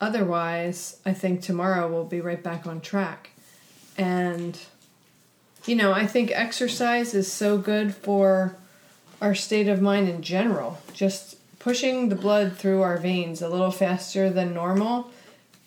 otherwise, 0.00 1.00
I 1.06 1.14
think 1.14 1.40
tomorrow 1.40 1.90
we'll 1.90 2.04
be 2.04 2.20
right 2.20 2.42
back 2.42 2.66
on 2.66 2.82
track. 2.82 3.30
And, 3.96 4.58
you 5.64 5.74
know, 5.74 5.92
I 5.92 6.06
think 6.06 6.30
exercise 6.32 7.14
is 7.14 7.32
so 7.32 7.56
good 7.56 7.94
for 7.94 8.56
our 9.22 9.34
state 9.34 9.68
of 9.68 9.80
mind 9.80 10.08
in 10.08 10.20
general. 10.20 10.78
Just 10.92 11.36
pushing 11.58 12.10
the 12.10 12.16
blood 12.16 12.56
through 12.56 12.82
our 12.82 12.98
veins 12.98 13.40
a 13.40 13.48
little 13.48 13.70
faster 13.70 14.28
than 14.28 14.52
normal 14.52 15.10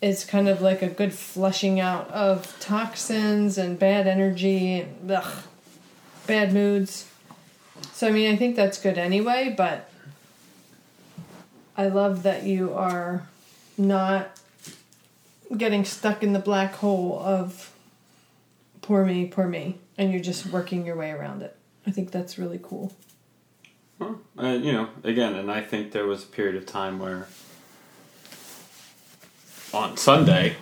is 0.02 0.24
kind 0.24 0.48
of 0.48 0.60
like 0.60 0.82
a 0.82 0.88
good 0.88 1.14
flushing 1.14 1.78
out 1.78 2.10
of 2.10 2.58
toxins 2.58 3.56
and 3.56 3.78
bad 3.78 4.08
energy 4.08 4.80
and 4.80 5.10
ugh, 5.10 5.44
bad 6.26 6.52
moods. 6.52 7.08
So, 7.92 8.08
I 8.08 8.10
mean, 8.10 8.30
I 8.32 8.36
think 8.36 8.56
that's 8.56 8.80
good 8.80 8.98
anyway, 8.98 9.54
but 9.56 9.88
I 11.76 11.86
love 11.86 12.24
that 12.24 12.42
you 12.42 12.74
are 12.74 13.28
not 13.78 14.38
getting 15.56 15.84
stuck 15.84 16.22
in 16.22 16.32
the 16.32 16.38
black 16.40 16.74
hole 16.74 17.20
of 17.20 17.72
poor 18.82 19.04
me, 19.04 19.26
poor 19.26 19.46
me, 19.46 19.78
and 19.96 20.10
you're 20.10 20.20
just 20.20 20.46
working 20.46 20.84
your 20.84 20.96
way 20.96 21.12
around 21.12 21.42
it. 21.42 21.56
I 21.86 21.92
think 21.92 22.10
that's 22.10 22.38
really 22.38 22.60
cool. 22.60 22.92
Well, 24.00 24.20
uh, 24.36 24.48
you 24.48 24.72
know, 24.72 24.88
again, 25.04 25.34
and 25.34 25.50
I 25.50 25.60
think 25.60 25.92
there 25.92 26.06
was 26.06 26.24
a 26.24 26.26
period 26.26 26.56
of 26.56 26.66
time 26.66 26.98
where 26.98 27.28
on 29.72 29.96
Sunday, 29.96 30.56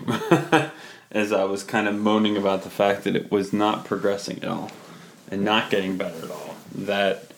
as 1.10 1.32
I 1.32 1.44
was 1.44 1.62
kind 1.64 1.88
of 1.88 1.94
moaning 1.96 2.36
about 2.36 2.62
the 2.62 2.70
fact 2.70 3.04
that 3.04 3.16
it 3.16 3.30
was 3.30 3.52
not 3.52 3.84
progressing 3.84 4.38
at 4.42 4.48
all 4.48 4.70
and 5.30 5.44
not 5.44 5.70
getting 5.70 5.96
better 5.96 6.24
at 6.24 6.30
all, 6.30 6.54
that 6.74 7.32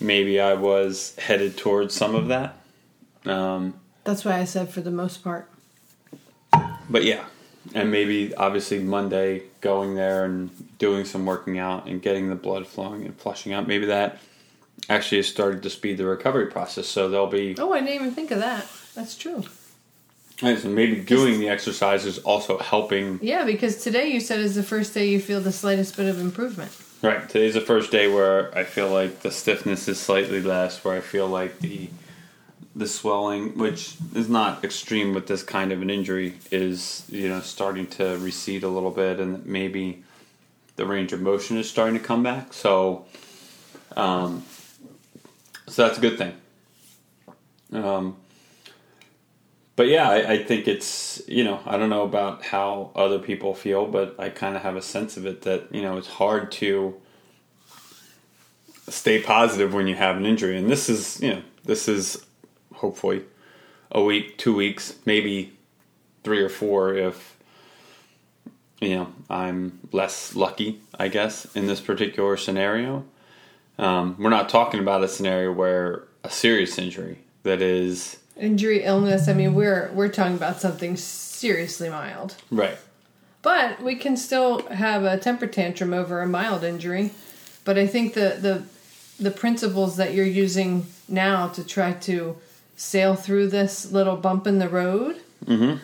maybe 0.00 0.40
I 0.40 0.54
was 0.54 1.14
headed 1.16 1.56
towards 1.56 1.94
some 1.94 2.14
of 2.14 2.28
that. 2.28 2.56
Um, 3.24 3.74
That's 4.04 4.24
why 4.24 4.38
I 4.38 4.44
said 4.44 4.70
for 4.70 4.80
the 4.80 4.90
most 4.90 5.24
part. 5.24 5.48
but 6.88 7.04
yeah, 7.04 7.24
and 7.74 7.90
maybe 7.90 8.34
obviously 8.34 8.78
Monday 8.78 9.42
going 9.60 9.94
there 9.94 10.24
and 10.24 10.50
doing 10.78 11.04
some 11.04 11.26
working 11.26 11.58
out 11.58 11.86
and 11.86 12.00
getting 12.00 12.28
the 12.28 12.36
blood 12.36 12.66
flowing 12.66 13.04
and 13.04 13.16
flushing 13.16 13.52
out, 13.52 13.66
maybe 13.66 13.86
that 13.86 14.18
actually 14.88 15.18
has 15.18 15.26
started 15.26 15.62
to 15.62 15.70
speed 15.70 15.96
the 15.98 16.04
recovery 16.06 16.46
process. 16.46 16.86
So 16.86 17.08
there'll 17.08 17.26
be 17.26 17.56
Oh, 17.58 17.72
I 17.72 17.80
didn't 17.80 17.94
even 17.94 18.10
think 18.12 18.30
of 18.30 18.38
that. 18.38 18.66
That's 18.94 19.16
true. 19.16 19.44
Right, 20.42 20.58
so 20.58 20.68
maybe 20.68 21.00
doing 21.00 21.40
the 21.40 21.48
exercise 21.48 22.04
is 22.04 22.18
also 22.18 22.58
helping. 22.58 23.18
Yeah, 23.22 23.44
because 23.44 23.82
today 23.82 24.08
you 24.08 24.20
said 24.20 24.40
is 24.40 24.54
the 24.54 24.62
first 24.62 24.92
day 24.92 25.08
you 25.08 25.18
feel 25.18 25.40
the 25.40 25.52
slightest 25.52 25.96
bit 25.96 26.08
of 26.08 26.20
improvement. 26.20 26.70
Right, 27.00 27.26
today's 27.26 27.54
the 27.54 27.62
first 27.62 27.90
day 27.90 28.06
where 28.08 28.56
I 28.56 28.64
feel 28.64 28.90
like 28.90 29.20
the 29.20 29.30
stiffness 29.30 29.88
is 29.88 29.98
slightly 29.98 30.42
less, 30.42 30.84
where 30.84 30.96
I 30.96 31.00
feel 31.00 31.26
like 31.26 31.60
the 31.60 31.88
the 32.74 32.86
swelling, 32.86 33.56
which 33.56 33.96
is 34.14 34.28
not 34.28 34.62
extreme 34.62 35.14
with 35.14 35.26
this 35.26 35.42
kind 35.42 35.72
of 35.72 35.80
an 35.80 35.88
injury, 35.88 36.34
is 36.50 37.06
you 37.08 37.28
know 37.28 37.40
starting 37.40 37.86
to 37.86 38.18
recede 38.18 38.62
a 38.62 38.68
little 38.68 38.90
bit, 38.90 39.18
and 39.18 39.46
maybe 39.46 40.04
the 40.76 40.84
range 40.84 41.14
of 41.14 41.22
motion 41.22 41.56
is 41.56 41.68
starting 41.70 41.98
to 41.98 42.04
come 42.04 42.22
back. 42.22 42.52
So, 42.52 43.06
um, 43.96 44.44
so 45.66 45.86
that's 45.86 45.96
a 45.96 46.00
good 46.02 46.18
thing. 46.18 46.34
Um, 47.72 48.16
but 49.76 49.88
yeah, 49.88 50.08
I, 50.08 50.32
I 50.32 50.44
think 50.44 50.66
it's 50.66 51.22
you 51.28 51.44
know 51.44 51.60
I 51.66 51.76
don't 51.76 51.90
know 51.90 52.02
about 52.02 52.42
how 52.42 52.90
other 52.96 53.18
people 53.18 53.54
feel, 53.54 53.86
but 53.86 54.16
I 54.18 54.30
kind 54.30 54.56
of 54.56 54.62
have 54.62 54.74
a 54.74 54.82
sense 54.82 55.16
of 55.16 55.26
it 55.26 55.42
that 55.42 55.72
you 55.72 55.82
know 55.82 55.98
it's 55.98 56.08
hard 56.08 56.50
to 56.52 56.96
stay 58.88 59.20
positive 59.20 59.74
when 59.74 59.86
you 59.86 59.94
have 59.94 60.16
an 60.16 60.24
injury, 60.24 60.56
and 60.56 60.70
this 60.70 60.88
is 60.88 61.20
you 61.20 61.34
know 61.34 61.42
this 61.64 61.88
is 61.88 62.24
hopefully 62.74 63.24
a 63.92 64.02
week, 64.02 64.38
two 64.38 64.54
weeks, 64.54 64.94
maybe 65.04 65.52
three 66.24 66.40
or 66.40 66.48
four 66.48 66.94
if 66.94 67.36
you 68.80 68.96
know 68.96 69.12
I'm 69.28 69.78
less 69.92 70.34
lucky, 70.34 70.80
I 70.98 71.08
guess, 71.08 71.54
in 71.54 71.66
this 71.66 71.80
particular 71.82 72.36
scenario. 72.38 73.04
Um, 73.78 74.16
we're 74.18 74.30
not 74.30 74.48
talking 74.48 74.80
about 74.80 75.04
a 75.04 75.08
scenario 75.08 75.52
where 75.52 76.04
a 76.24 76.30
serious 76.30 76.78
injury 76.78 77.18
that 77.42 77.60
is 77.60 78.16
Injury, 78.38 78.82
illness. 78.84 79.28
I 79.28 79.32
mean, 79.32 79.54
we're 79.54 79.90
we're 79.94 80.08
talking 80.08 80.34
about 80.36 80.60
something 80.60 80.96
seriously 80.96 81.88
mild, 81.88 82.34
right. 82.50 82.76
but 83.42 83.82
we 83.82 83.94
can 83.94 84.16
still 84.16 84.66
have 84.68 85.04
a 85.04 85.16
temper 85.18 85.46
tantrum 85.46 85.94
over 85.94 86.20
a 86.20 86.26
mild 86.26 86.62
injury. 86.62 87.12
But 87.64 87.78
I 87.78 87.86
think 87.86 88.14
the 88.14 88.36
the 88.40 88.64
the 89.22 89.30
principles 89.30 89.96
that 89.96 90.12
you're 90.12 90.26
using 90.26 90.86
now 91.08 91.48
to 91.48 91.64
try 91.64 91.92
to 91.92 92.36
sail 92.76 93.14
through 93.14 93.48
this 93.48 93.90
little 93.90 94.16
bump 94.16 94.46
in 94.46 94.58
the 94.58 94.68
road 94.68 95.16
Mm-hmm. 95.46 95.76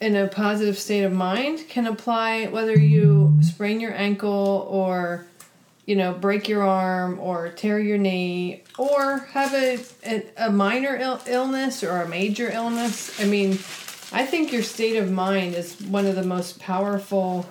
in 0.00 0.16
a 0.16 0.28
positive 0.28 0.78
state 0.78 1.02
of 1.02 1.12
mind 1.12 1.64
can 1.68 1.86
apply 1.86 2.46
whether 2.46 2.78
you 2.78 3.34
sprain 3.40 3.80
your 3.80 3.94
ankle 3.94 4.66
or 4.70 5.26
you 5.86 5.96
know 5.96 6.12
break 6.12 6.48
your 6.48 6.62
arm 6.62 7.18
or 7.18 7.48
tear 7.48 7.78
your 7.78 7.98
knee 7.98 8.62
or 8.78 9.18
have 9.32 9.54
a 9.54 9.78
a, 10.04 10.46
a 10.46 10.50
minor 10.50 10.96
Ill- 10.96 11.22
illness 11.26 11.82
or 11.82 12.02
a 12.02 12.08
major 12.08 12.50
illness. 12.50 13.20
I 13.20 13.26
mean 13.26 13.58
i 14.12 14.26
think 14.26 14.52
your 14.52 14.62
state 14.62 14.96
of 14.96 15.10
mind 15.10 15.54
is 15.54 15.80
one 15.82 16.06
of 16.06 16.16
the 16.16 16.24
most 16.24 16.58
powerful 16.58 17.48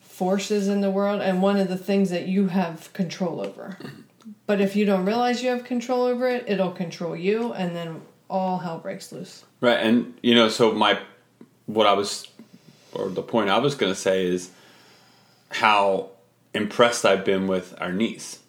forces 0.00 0.68
in 0.68 0.80
the 0.80 0.90
world 0.90 1.20
and 1.20 1.42
one 1.42 1.56
of 1.56 1.68
the 1.68 1.76
things 1.76 2.10
that 2.10 2.28
you 2.28 2.46
have 2.46 2.92
control 2.92 3.40
over. 3.40 3.76
Mm-hmm. 3.80 4.00
But 4.46 4.60
if 4.60 4.76
you 4.76 4.84
don't 4.84 5.04
realize 5.04 5.42
you 5.42 5.50
have 5.50 5.64
control 5.64 6.02
over 6.02 6.28
it 6.28 6.44
it'll 6.46 6.70
control 6.70 7.16
you 7.16 7.52
and 7.52 7.74
then 7.74 8.00
all 8.28 8.58
hell 8.58 8.78
breaks 8.78 9.12
loose. 9.12 9.44
Right, 9.60 9.78
and 9.78 10.14
you 10.22 10.34
know, 10.34 10.48
so 10.48 10.72
my 10.72 10.98
what 11.66 11.86
I 11.86 11.92
was, 11.92 12.26
or 12.92 13.08
the 13.08 13.22
point 13.22 13.48
I 13.48 13.58
was 13.58 13.74
going 13.74 13.92
to 13.92 13.98
say 13.98 14.26
is 14.26 14.50
how 15.50 16.10
impressed 16.54 17.04
I've 17.04 17.24
been 17.24 17.46
with 17.46 17.74
our 17.80 17.92
niece. 17.92 18.40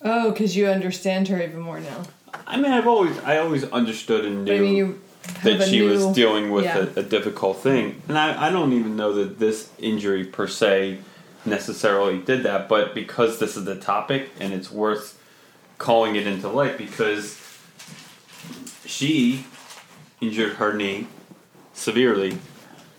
oh 0.00 0.30
because 0.30 0.56
you 0.56 0.66
understand 0.66 1.28
her 1.28 1.42
even 1.42 1.60
more 1.60 1.80
now 1.80 2.04
I 2.46 2.56
mean, 2.56 2.72
I've 2.72 2.86
always, 2.86 3.18
I 3.20 3.38
always 3.38 3.64
understood 3.64 4.24
and 4.24 4.44
knew 4.44 4.54
I 4.54 4.60
mean, 4.60 5.00
that 5.42 5.68
she 5.68 5.82
was 5.82 6.06
dealing 6.08 6.50
with 6.50 6.64
yeah. 6.64 6.86
a, 6.96 7.00
a 7.00 7.02
difficult 7.02 7.58
thing, 7.58 8.02
and 8.08 8.18
I, 8.18 8.48
I 8.48 8.50
don't 8.50 8.72
even 8.72 8.96
know 8.96 9.14
that 9.14 9.38
this 9.38 9.70
injury 9.78 10.24
per 10.24 10.46
se 10.46 10.98
necessarily 11.44 12.18
did 12.18 12.42
that, 12.44 12.68
but 12.68 12.94
because 12.94 13.38
this 13.38 13.56
is 13.56 13.64
the 13.64 13.76
topic 13.76 14.30
and 14.38 14.52
it's 14.52 14.70
worth 14.70 15.20
calling 15.78 16.14
it 16.14 16.26
into 16.26 16.48
light 16.48 16.78
because 16.78 17.38
she 18.86 19.44
injured 20.20 20.54
her 20.54 20.72
knee 20.72 21.08
severely 21.72 22.38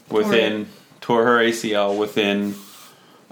within 0.10 0.68
tore 1.00 1.24
her 1.24 1.38
ACL 1.38 1.98
within 1.98 2.56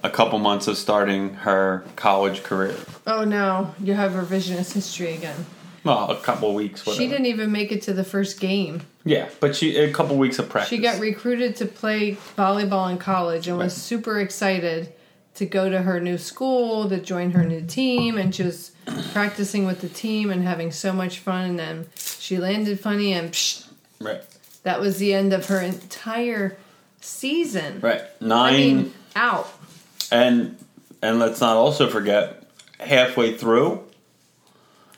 a 0.04 0.10
couple 0.10 0.40
months 0.40 0.68
of 0.68 0.78
starting 0.78 1.34
her 1.36 1.84
college 1.96 2.44
career. 2.44 2.76
Oh 3.08 3.24
no, 3.24 3.74
you 3.82 3.94
have 3.94 4.12
revisionist 4.14 4.74
history 4.74 5.14
again. 5.14 5.46
Well, 5.84 6.12
a 6.12 6.16
couple 6.18 6.54
weeks. 6.54 6.86
Whatever. 6.86 7.02
She 7.04 7.10
didn't 7.10 7.26
even 7.26 7.52
make 7.52 7.72
it 7.72 7.82
to 7.84 7.94
the 7.94 8.04
first 8.04 8.40
game. 8.40 8.82
Yeah, 9.04 9.30
but 9.40 9.56
she 9.56 9.76
a 9.78 9.92
couple 9.92 10.16
weeks 10.18 10.38
of 10.38 10.48
practice. 10.48 10.70
She 10.70 10.78
got 10.78 11.00
recruited 11.00 11.56
to 11.58 11.66
play 11.66 12.18
volleyball 12.38 12.92
in 12.92 12.98
college 13.00 13.48
and 13.48 13.58
was 13.58 13.74
Right. 13.74 13.82
super 13.82 14.20
excited 14.20 14.94
to 15.36 15.46
go 15.46 15.70
to 15.70 15.82
her 15.82 16.00
new 16.00 16.18
school, 16.20 16.88
to 16.90 17.00
join 17.00 17.32
her 17.32 17.44
new 17.44 17.62
team, 17.62 18.18
and 18.18 18.36
she 18.36 18.44
was 18.44 18.72
practicing 19.12 19.66
with 19.66 19.82
the 19.82 19.90
team 19.90 20.30
and 20.30 20.44
having 20.44 20.72
so 20.72 20.94
much 20.94 21.18
fun. 21.20 21.46
And 21.52 21.60
then 21.60 21.88
she 21.96 22.38
landed 22.38 22.80
funny, 22.80 23.14
and 23.14 23.32
psh, 23.32 23.66
right, 24.00 24.22
that 24.64 24.80
was 24.82 24.98
the 25.00 25.14
end 25.16 25.34
of 25.34 25.48
her 25.48 25.62
entire 25.62 26.58
season. 27.00 27.80
right. 27.82 28.04
Nine 28.22 28.54
I 28.54 28.58
mean, 28.58 28.94
out. 29.16 29.52
And 30.12 30.58
and 31.02 31.20
let's 31.20 31.42
not 31.42 31.56
also 31.58 31.90
forget 31.90 32.44
halfway 32.80 33.36
through 33.36 33.84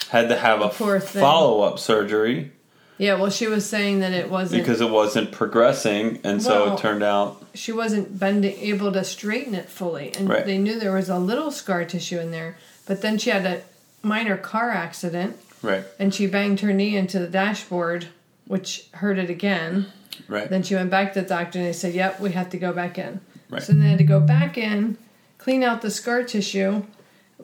had 0.09 0.29
to 0.29 0.35
have 0.37 0.61
a 0.61 0.69
Poor 0.69 0.99
thing. 0.99 1.21
follow 1.21 1.61
up 1.61 1.79
surgery 1.79 2.51
Yeah, 2.97 3.15
well, 3.15 3.31
she 3.31 3.47
was 3.47 3.67
saying 3.67 3.99
that 4.01 4.11
it 4.13 4.29
wasn't. 4.29 4.61
because 4.61 4.79
it 4.79 4.89
wasn't 4.89 5.31
progressing, 5.31 6.19
and 6.23 6.41
so 6.43 6.65
Well- 6.65 6.75
it 6.75 6.79
turned 6.79 7.03
out 7.03 7.41
she 7.55 7.71
wasn't 7.71 8.17
bending 8.19 8.57
able 8.59 8.91
to 8.91 9.03
straighten 9.03 9.53
it 9.55 9.69
fully 9.69 10.11
and 10.17 10.27
Right. 10.29 10.45
they 10.45 10.57
knew 10.57 10.79
there 10.79 10.93
was 10.93 11.09
a 11.09 11.17
little 11.19 11.51
scar 11.51 11.85
tissue 11.85 12.19
in 12.19 12.31
there 12.31 12.57
but 12.87 13.01
then 13.01 13.17
she 13.17 13.29
had 13.29 13.45
a 13.45 13.61
minor 14.01 14.37
car 14.37 14.71
accident 14.71 15.37
right, 15.61 15.83
and 15.99 16.13
she 16.13 16.25
banged 16.27 16.59
her 16.61 16.73
knee 16.73 16.95
into 16.97 17.19
the 17.19 17.27
dashboard 17.27 18.07
which 18.47 18.87
hurt 18.95 19.17
it 19.19 19.29
again 19.29 19.85
right, 20.27 20.49
then 20.49 20.61
she 20.63 20.75
went 20.75 20.89
back 20.89 21.13
to 21.13 21.21
the 21.21 21.27
doctor 21.27 21.59
and 21.59 21.67
they 21.67 21.73
said 21.73 21.93
yep 21.93 22.19
we 22.19 22.31
have 22.31 22.49
to 22.49 22.57
go 22.57 22.73
back 22.73 22.97
in 22.97 23.19
Right. 23.49 23.61
so 23.63 23.71
then 23.73 23.81
they 23.83 23.89
had 23.89 23.97
to 23.99 24.03
go 24.03 24.19
back 24.19 24.57
in 24.57 24.97
clean 25.43 25.61
out 25.61 25.81
the 25.81 25.91
scar 25.91 26.23
tissue. 26.23 26.83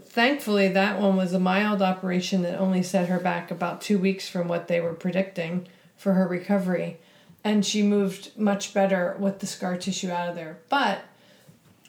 Thankfully 0.06 0.70
that 0.70 1.00
one 1.02 1.18
was 1.18 1.34
a 1.34 1.40
mild 1.40 1.82
operation 1.82 2.44
that 2.44 2.58
only 2.58 2.82
set 2.82 3.10
her 3.10 3.20
back 3.20 3.52
about 3.52 3.82
two 3.82 4.00
weeks 4.00 4.30
from 4.30 4.48
what 4.48 4.70
they 4.70 4.80
were 4.80 4.94
predicting 4.94 5.68
for 5.98 6.14
her 6.14 6.26
recovery. 6.26 6.98
And 7.44 7.66
she 7.66 7.84
moved 7.84 8.38
much 8.38 8.74
better 8.74 9.18
with 9.20 9.40
the 9.40 9.48
scar 9.48 9.76
tissue 9.76 10.12
out 10.12 10.30
of 10.30 10.36
there. 10.36 10.60
But 10.70 11.02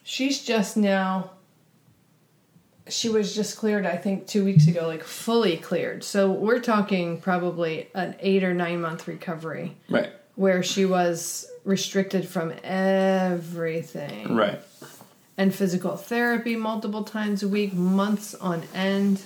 she's 0.02 0.42
just 0.42 0.76
now 0.76 1.30
she 2.88 3.08
was 3.08 3.36
just 3.36 3.56
cleared 3.56 3.86
i 3.86 3.96
think 3.96 4.26
two 4.26 4.44
weeks 4.44 4.66
ago 4.66 4.88
like 4.88 5.04
fully 5.04 5.56
cleared. 5.56 6.02
So 6.02 6.32
we're 6.32 6.58
talking 6.58 7.20
probably 7.20 7.88
an 7.94 8.16
eight 8.18 8.42
or 8.42 8.52
nine 8.52 8.80
month 8.80 9.06
recovery 9.06 9.76
right, 9.88 10.10
where 10.34 10.64
she 10.64 10.84
was 10.86 11.46
restricted 11.64 12.26
from 12.26 12.52
everything. 12.64 14.34
Right. 14.34 14.60
And 15.36 15.54
physical 15.54 15.96
therapy 15.96 16.56
multiple 16.56 17.04
times 17.04 17.42
a 17.42 17.48
week 17.48 17.72
months 17.72 18.34
on 18.34 18.62
end 18.74 19.22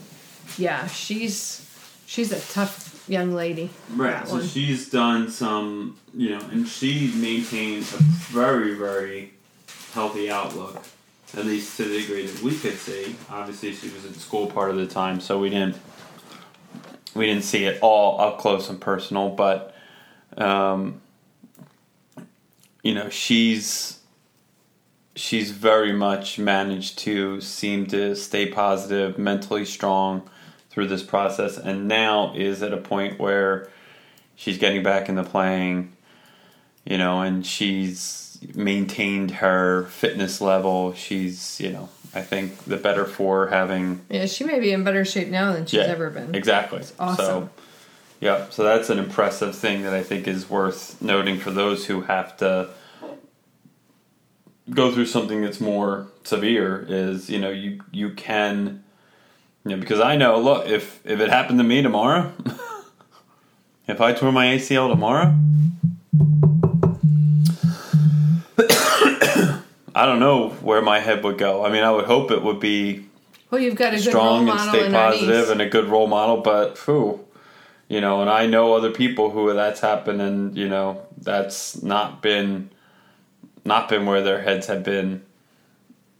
yeah 0.58 0.86
she's 0.86 1.68
she's 2.06 2.30
a 2.32 2.40
tough 2.52 3.04
young 3.08 3.34
lady 3.34 3.68
Right. 3.90 4.26
So 4.26 4.34
one. 4.36 4.46
she's 4.46 4.88
done 4.88 5.30
some, 5.30 5.98
you 6.14 6.30
know, 6.30 6.40
and 6.50 6.66
she 6.66 7.12
maintains 7.16 7.92
a 7.92 7.98
very, 7.98 8.74
very 8.74 9.32
healthy 9.92 10.30
outlook, 10.30 10.82
at 11.36 11.44
least 11.44 11.76
to 11.76 11.84
the 11.84 12.00
degree 12.00 12.26
that 12.26 12.42
we 12.42 12.56
could 12.56 12.78
see. 12.78 13.14
Obviously, 13.30 13.72
she 13.74 13.88
was 13.90 14.04
in 14.06 14.14
school 14.14 14.46
part 14.46 14.70
of 14.70 14.76
the 14.76 14.86
time, 14.86 15.20
so 15.20 15.38
we 15.38 15.50
didn't 15.50 15.76
we 17.14 17.26
didn't 17.26 17.44
see 17.44 17.64
it 17.64 17.78
all 17.82 18.20
up 18.20 18.38
close 18.38 18.70
and 18.70 18.80
personal. 18.80 19.28
But, 19.28 19.74
um, 20.38 21.00
you 22.82 22.94
know, 22.94 23.08
she's 23.10 23.98
she's 25.16 25.50
very 25.50 25.92
much 25.92 26.38
managed 26.38 26.98
to 27.00 27.40
seem 27.40 27.86
to 27.86 28.14
stay 28.16 28.46
positive, 28.46 29.18
mentally 29.18 29.64
strong 29.64 30.28
through 30.70 30.88
this 30.88 31.02
process, 31.02 31.56
and 31.56 31.86
now 31.86 32.34
is 32.34 32.62
at 32.62 32.72
a 32.72 32.76
point 32.76 33.18
where 33.18 33.68
she's 34.34 34.58
getting 34.58 34.82
back 34.82 35.08
into 35.08 35.22
playing, 35.22 35.92
you 36.84 36.98
know, 36.98 37.20
and 37.20 37.46
she's 37.46 38.38
maintained 38.54 39.30
her 39.30 39.84
fitness 39.84 40.40
level. 40.40 40.92
She's, 40.94 41.60
you 41.60 41.70
know, 41.70 41.88
I 42.14 42.22
think 42.22 42.64
the 42.64 42.76
better 42.76 43.04
for 43.04 43.48
having 43.48 44.00
yeah 44.08 44.26
she 44.26 44.44
may 44.44 44.60
be 44.60 44.72
in 44.72 44.84
better 44.84 45.04
shape 45.04 45.28
now 45.28 45.52
than 45.52 45.66
she's 45.66 45.78
yeah, 45.78 45.84
ever 45.86 46.10
been 46.10 46.34
Exactly. 46.34 46.82
awesome. 46.98 47.16
So, 47.24 47.50
yeah, 48.20 48.48
so 48.50 48.64
that's 48.64 48.90
an 48.90 48.98
impressive 48.98 49.54
thing 49.56 49.82
that 49.82 49.92
I 49.92 50.02
think 50.02 50.26
is 50.26 50.48
worth 50.48 51.00
noting 51.02 51.38
for 51.38 51.50
those 51.50 51.86
who 51.86 52.02
have 52.02 52.36
to 52.38 52.70
go 54.70 54.92
through 54.92 55.06
something 55.06 55.42
that's 55.42 55.60
more 55.60 56.06
severe 56.24 56.84
is, 56.88 57.28
you 57.28 57.38
know, 57.38 57.50
you 57.50 57.80
you 57.92 58.10
can 58.10 58.82
you 59.64 59.70
know, 59.70 59.80
because 59.80 60.00
I 60.00 60.16
know, 60.16 60.38
look, 60.38 60.68
if 60.68 61.00
if 61.06 61.20
it 61.20 61.30
happened 61.30 61.58
to 61.58 61.64
me 61.64 61.80
tomorrow, 61.80 62.32
if 63.88 64.00
I 64.00 64.12
tore 64.12 64.30
my 64.30 64.46
ACL 64.46 64.90
tomorrow, 64.90 65.34
I 69.94 70.04
don't 70.06 70.20
know 70.20 70.50
where 70.60 70.82
my 70.82 71.00
head 71.00 71.24
would 71.24 71.38
go. 71.38 71.64
I 71.64 71.70
mean, 71.70 71.82
I 71.82 71.90
would 71.90 72.04
hope 72.04 72.30
it 72.30 72.42
would 72.42 72.60
be 72.60 73.06
well 73.50 73.60
you've 73.60 73.76
got 73.76 73.94
a 73.94 73.98
strong 73.98 74.48
and 74.50 74.60
stay 74.60 74.90
positive 74.90 75.48
and 75.50 75.62
a 75.62 75.68
good 75.68 75.86
role 75.86 76.08
model, 76.08 76.42
but 76.42 76.76
whew, 76.78 77.24
you 77.88 78.02
know, 78.02 78.20
and 78.20 78.28
I 78.28 78.46
know 78.46 78.74
other 78.74 78.90
people 78.90 79.30
who 79.30 79.52
that's 79.54 79.80
happened, 79.80 80.20
and 80.20 80.54
you 80.56 80.68
know, 80.68 81.06
that's 81.16 81.82
not 81.82 82.20
been 82.20 82.68
not 83.64 83.88
been 83.88 84.06
where 84.06 84.22
their 84.22 84.42
heads 84.42 84.66
have 84.66 84.82
been 84.82 85.22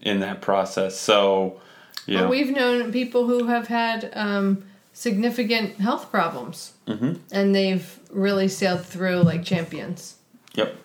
in 0.01 0.21
that 0.21 0.41
process. 0.41 0.99
So, 0.99 1.61
you 2.07 2.19
But 2.19 2.29
we've 2.31 2.51
known 2.51 2.93
people 2.93 3.27
who 3.27 3.47
have 3.47 3.69
had 3.69 4.11
um, 4.15 4.65
significant 4.93 5.77
health 5.77 6.11
problems, 6.11 6.73
Mhm. 6.87 7.19
and 7.33 7.55
they've 7.55 7.99
really 8.11 8.49
sailed 8.49 8.85
through 8.85 9.23
like 9.23 9.45
champions. 9.45 10.17
yep, 10.55 10.77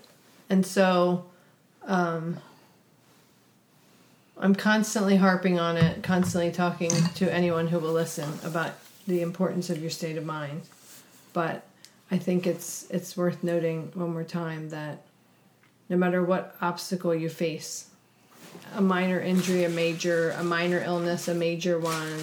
And 0.49 0.65
so, 0.65 1.25
um, 1.85 2.37
I'm 4.37 4.55
constantly 4.55 5.17
harping 5.17 5.59
on 5.59 5.75
it, 5.77 6.01
constantly 6.01 6.49
talking 6.51 6.91
to 7.15 7.31
anyone 7.33 7.67
who 7.67 7.79
will 7.79 7.91
listen 7.91 8.39
about 8.43 8.71
the 9.05 9.21
importance 9.21 9.69
of 9.69 9.81
your 9.81 9.89
state 9.89 10.17
of 10.17 10.25
mind. 10.25 10.61
But 11.33 11.63
I 12.09 12.17
think 12.17 12.47
it's 12.47 12.87
it's 12.89 13.17
worth 13.17 13.43
noting 13.43 13.91
one 13.93 14.13
more 14.13 14.23
time 14.23 14.69
that 14.69 15.01
no 15.89 15.97
matter 15.97 16.23
what 16.23 16.55
obstacle 16.61 17.13
you 17.13 17.29
face, 17.29 17.89
a 18.75 18.81
minor 18.81 19.19
injury, 19.19 19.63
a 19.63 19.69
major, 19.69 20.31
a 20.31 20.43
minor 20.43 20.79
illness, 20.79 21.27
a 21.27 21.33
major 21.33 21.79
one, 21.79 22.19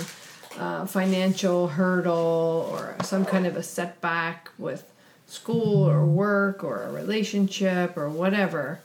uh, 0.59 0.87
financial 0.87 1.69
hurdle, 1.69 2.69
or 2.73 2.97
some 3.03 3.25
kind 3.25 3.47
of 3.47 3.57
a 3.57 3.63
setback 3.63 4.51
with 4.59 4.91
school 5.27 5.89
or 5.89 6.05
work 6.05 6.63
or 6.63 6.85
a 6.85 6.93
relationship 6.93 7.97
or 7.97 8.09
whatever, 8.09 8.81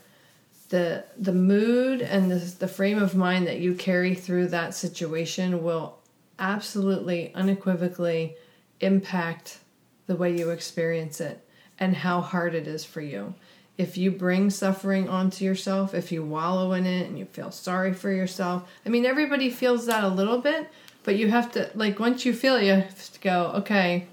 the 0.70 1.04
the 1.18 1.34
mood 1.34 2.02
and 2.02 2.32
the 2.32 2.38
the 2.60 2.68
frame 2.68 2.98
of 2.98 3.14
mind 3.16 3.46
that 3.46 3.60
you 3.60 3.76
carry 3.76 4.16
through 4.16 4.48
that 4.48 4.74
situation 4.74 5.64
will 5.64 6.00
absolutely 6.40 7.32
unequivocally 7.36 8.36
impact 8.80 9.60
the 10.08 10.16
way 10.16 10.36
you 10.36 10.50
experience 10.50 11.22
it 11.22 11.46
and 11.78 11.96
how 11.96 12.22
hard 12.22 12.56
it 12.56 12.68
is 12.68 12.84
for 12.84 13.02
you. 13.02 13.34
If 13.78 13.98
you 13.98 14.12
bring 14.12 14.50
suffering 14.50 15.10
onto 15.10 15.44
yourself, 15.44 15.94
if 15.96 16.12
you 16.12 16.24
wallow 16.24 16.74
in 16.74 16.86
it 16.86 17.08
and 17.08 17.18
you 17.18 17.26
feel 17.26 17.52
sorry 17.52 17.94
for 17.94 18.12
yourself, 18.12 18.70
I 18.86 18.90
mean, 18.90 19.06
everybody 19.06 19.50
feels 19.50 19.86
that 19.88 20.04
a 20.04 20.08
little 20.08 20.38
bit, 20.40 20.70
but 21.04 21.16
you 21.16 21.30
have 21.30 21.52
to, 21.54 21.72
like, 21.74 22.00
once 22.00 22.26
you 22.26 22.34
feel 22.34 22.56
it, 22.58 22.66
you 22.66 22.74
have 22.74 23.12
to 23.14 23.20
go, 23.22 23.52
okay, 23.56 24.08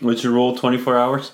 what's 0.00 0.22
your 0.22 0.32
rule? 0.32 0.56
Twenty 0.56 0.78
four 0.78 0.96
hours. 0.96 1.32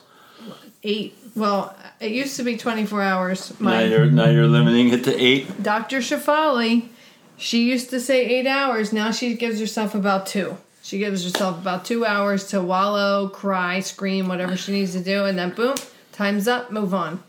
eight. 0.83 1.17
Well, 1.37 1.77
it 1.99 2.13
used 2.13 2.37
to 2.37 2.45
be 2.45 2.57
24 2.57 3.03
hours. 3.03 3.61
Now 3.61 3.81
you're 3.81 4.07
now 4.07 4.29
you're 4.31 4.47
limiting 4.47 4.91
it 4.91 5.03
to 5.05 5.15
eight. 5.21 5.63
Dr. 5.63 5.99
Shefali, 5.99 6.89
she 7.37 7.69
used 7.69 7.91
to 7.91 7.99
say 8.01 8.25
eight 8.25 8.47
hours. 8.47 8.93
Now 8.93 9.11
she 9.11 9.35
gives 9.35 9.59
herself 9.59 9.95
about 9.97 10.27
two. 10.27 10.57
She 10.83 10.99
gives 10.99 11.25
herself 11.25 11.59
about 11.61 11.85
two 11.85 12.05
hours 12.07 12.47
to 12.49 12.61
wallow, 12.63 13.29
cry, 13.29 13.81
scream, 13.81 14.29
whatever 14.29 14.57
she 14.57 14.71
needs 14.73 14.93
to 14.93 15.01
do, 15.03 15.25
and 15.25 15.37
then 15.37 15.51
boom, 15.51 15.75
time's 16.13 16.47
up, 16.47 16.71
move 16.71 16.95
on. 16.95 17.23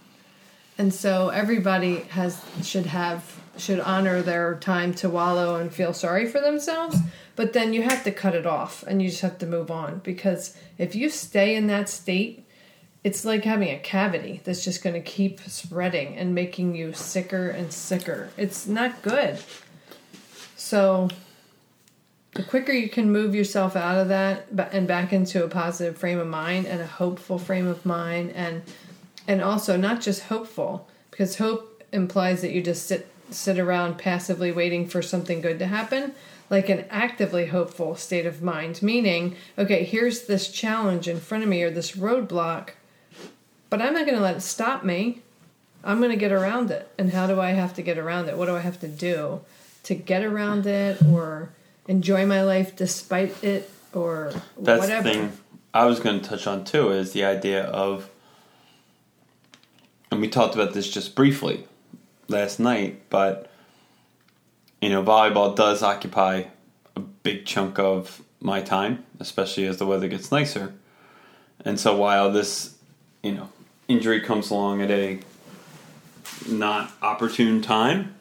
And 0.78 0.94
so 0.94 1.30
everybody 1.30 2.02
has 2.10 2.42
should 2.64 2.86
have 2.88 3.42
should 3.58 3.80
honor 3.80 4.22
their 4.22 4.56
time 4.56 4.94
to 4.94 5.10
wallow 5.10 5.56
and 5.56 5.74
feel 5.74 5.94
sorry 5.94 6.28
for 6.28 6.42
themselves. 6.42 6.98
But 7.36 7.54
then 7.54 7.74
you 7.74 7.84
have 7.84 8.04
to 8.04 8.12
cut 8.12 8.36
it 8.36 8.46
off 8.46 8.84
and 8.84 9.02
you 9.02 9.10
just 9.10 9.22
have 9.22 9.38
to 9.40 9.46
move 9.46 9.72
on 9.72 10.00
because 10.00 10.58
if 10.78 10.96
you 10.96 11.10
stay 11.10 11.56
in 11.56 11.68
that 11.68 11.90
state, 11.90 12.46
it's 13.04 13.24
like 13.24 13.44
having 13.44 13.70
a 13.70 13.80
cavity 13.80 14.42
that's 14.44 14.64
just 14.64 14.84
going 14.84 14.96
to 14.96 15.02
keep 15.02 15.40
spreading 15.42 16.18
and 16.18 16.34
making 16.34 16.76
you 16.76 16.92
sicker 16.94 17.50
and 17.50 17.72
sicker. 17.72 18.30
It's 18.36 18.68
not 18.68 19.02
good. 19.02 19.40
So 20.56 21.10
the 22.34 22.44
quicker 22.44 22.72
you 22.72 22.90
can 22.90 23.12
move 23.12 23.36
yourself 23.36 23.76
out 23.76 23.98
of 23.98 24.08
that 24.10 24.48
and 24.72 24.88
back 24.88 25.14
into 25.14 25.44
a 25.44 25.48
positive 25.48 25.98
frame 25.98 26.20
of 26.20 26.28
mind 26.28 26.66
and 26.66 26.82
a 26.82 26.88
hopeful 26.88 27.38
frame 27.38 27.68
of 27.68 27.86
mind 27.86 28.32
and 28.32 28.64
and 29.28 29.42
also 29.42 29.78
not 29.78 30.02
just 30.02 30.24
hopeful 30.24 30.88
because 31.12 31.38
hope 31.38 31.84
implies 31.92 32.42
that 32.42 32.52
you 32.52 32.62
just 32.62 32.86
sit 32.86 33.08
sit 33.32 33.58
around 33.58 33.98
passively 33.98 34.52
waiting 34.52 34.88
for 34.88 35.02
something 35.02 35.42
good 35.42 35.58
to 35.60 35.66
happen, 35.66 36.14
like 36.50 36.70
an 36.70 36.86
actively 36.90 37.48
hopeful 37.48 37.96
state 37.96 38.26
of 38.26 38.42
mind, 38.42 38.82
meaning, 38.82 39.36
okay, 39.58 39.84
here's 39.84 40.28
this 40.28 40.52
challenge 40.52 41.08
in 41.08 41.20
front 41.20 41.44
of 41.44 41.50
me 41.50 41.64
or 41.64 41.72
this 41.72 41.94
roadblock, 41.94 42.70
but 43.70 43.82
I'm 43.82 43.94
not 43.94 44.06
going 44.06 44.18
to 44.18 44.24
let 44.24 44.38
it 44.38 44.42
stop 44.42 44.84
me. 44.84 45.22
I'm 45.84 45.98
going 46.00 46.12
to 46.12 46.18
get 46.18 46.32
around 46.32 46.72
it. 46.72 46.88
And 46.98 47.12
how 47.12 47.28
do 47.28 47.40
I 47.40 47.52
have 47.52 47.74
to 47.76 47.82
get 47.82 47.98
around 47.98 48.30
it? 48.30 48.38
What 48.38 48.46
do 48.46 48.56
I 48.56 48.60
have 48.60 48.80
to 48.82 48.88
do 48.88 49.42
to 49.84 49.96
get 49.96 50.24
around 50.24 50.66
it 50.66 51.02
or 51.04 51.50
enjoy 51.88 52.26
my 52.26 52.44
life 52.44 52.76
despite 52.76 53.44
it 53.44 53.70
or 53.94 54.34
That's 54.58 54.82
whatever? 54.82 55.08
the 55.08 55.14
thing 55.14 55.34
I 55.74 55.86
was 55.86 56.00
going 56.00 56.22
to 56.22 56.30
touch 56.30 56.48
on 56.48 56.64
too 56.64 56.92
is 56.92 57.14
the 57.14 57.26
idea 57.26 57.64
of, 57.64 58.10
and 60.16 60.22
we 60.22 60.30
talked 60.30 60.56
about 60.56 60.74
this 60.74 60.90
just 60.90 61.14
briefly 61.14 61.68
last 62.30 62.58
night, 62.58 63.02
but 63.10 63.52
you 64.82 64.88
know, 64.88 65.04
volleyball 65.04 65.54
does 65.54 65.84
occupy 65.84 66.44
a 66.96 67.02
big 67.02 67.46
chunk 67.46 67.78
of 67.80 68.24
my 68.40 68.62
time, 68.62 69.04
especially 69.20 69.66
as 69.66 69.76
the 69.76 69.86
weather 69.86 70.08
gets 70.08 70.32
nicer. 70.32 70.74
And 71.66 71.78
so 71.78 71.98
while 71.98 72.32
this, 72.32 72.78
you 73.24 73.34
know, 73.34 73.50
injury 73.90 74.22
comes 74.22 74.52
along 74.52 74.82
at 74.82 74.90
a 74.90 75.20
not 76.48 76.94
opportune 77.02 77.62
time, 77.62 78.16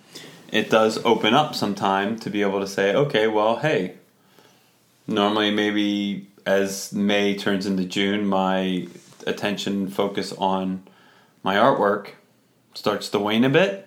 it 0.50 0.70
does 0.70 0.98
open 1.04 1.32
up 1.32 1.54
some 1.54 1.76
time 1.76 2.18
to 2.18 2.28
be 2.28 2.42
able 2.42 2.58
to 2.58 2.66
say, 2.66 2.92
okay, 2.92 3.28
well, 3.28 3.58
hey, 3.58 3.94
normally 5.06 5.52
maybe 5.52 6.26
as 6.44 6.92
May 6.92 7.36
turns 7.36 7.66
into 7.66 7.84
June, 7.84 8.26
my 8.26 8.88
attention 9.28 9.86
focus 9.86 10.32
on 10.32 10.82
my 11.44 11.54
artwork 11.54 12.08
starts 12.74 13.08
to 13.10 13.20
wane 13.20 13.44
a 13.44 13.48
bit. 13.50 13.86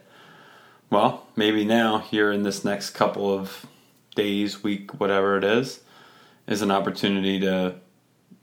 Well, 0.89 1.27
maybe 1.35 1.65
now, 1.65 1.97
here 1.99 2.31
in 2.31 2.43
this 2.43 2.63
next 2.63 2.91
couple 2.91 3.33
of 3.33 3.65
days, 4.15 4.63
week, 4.63 4.97
whatever 4.99 5.37
it 5.37 5.43
is, 5.43 5.81
is 6.47 6.61
an 6.61 6.71
opportunity 6.71 7.41
to 7.41 7.75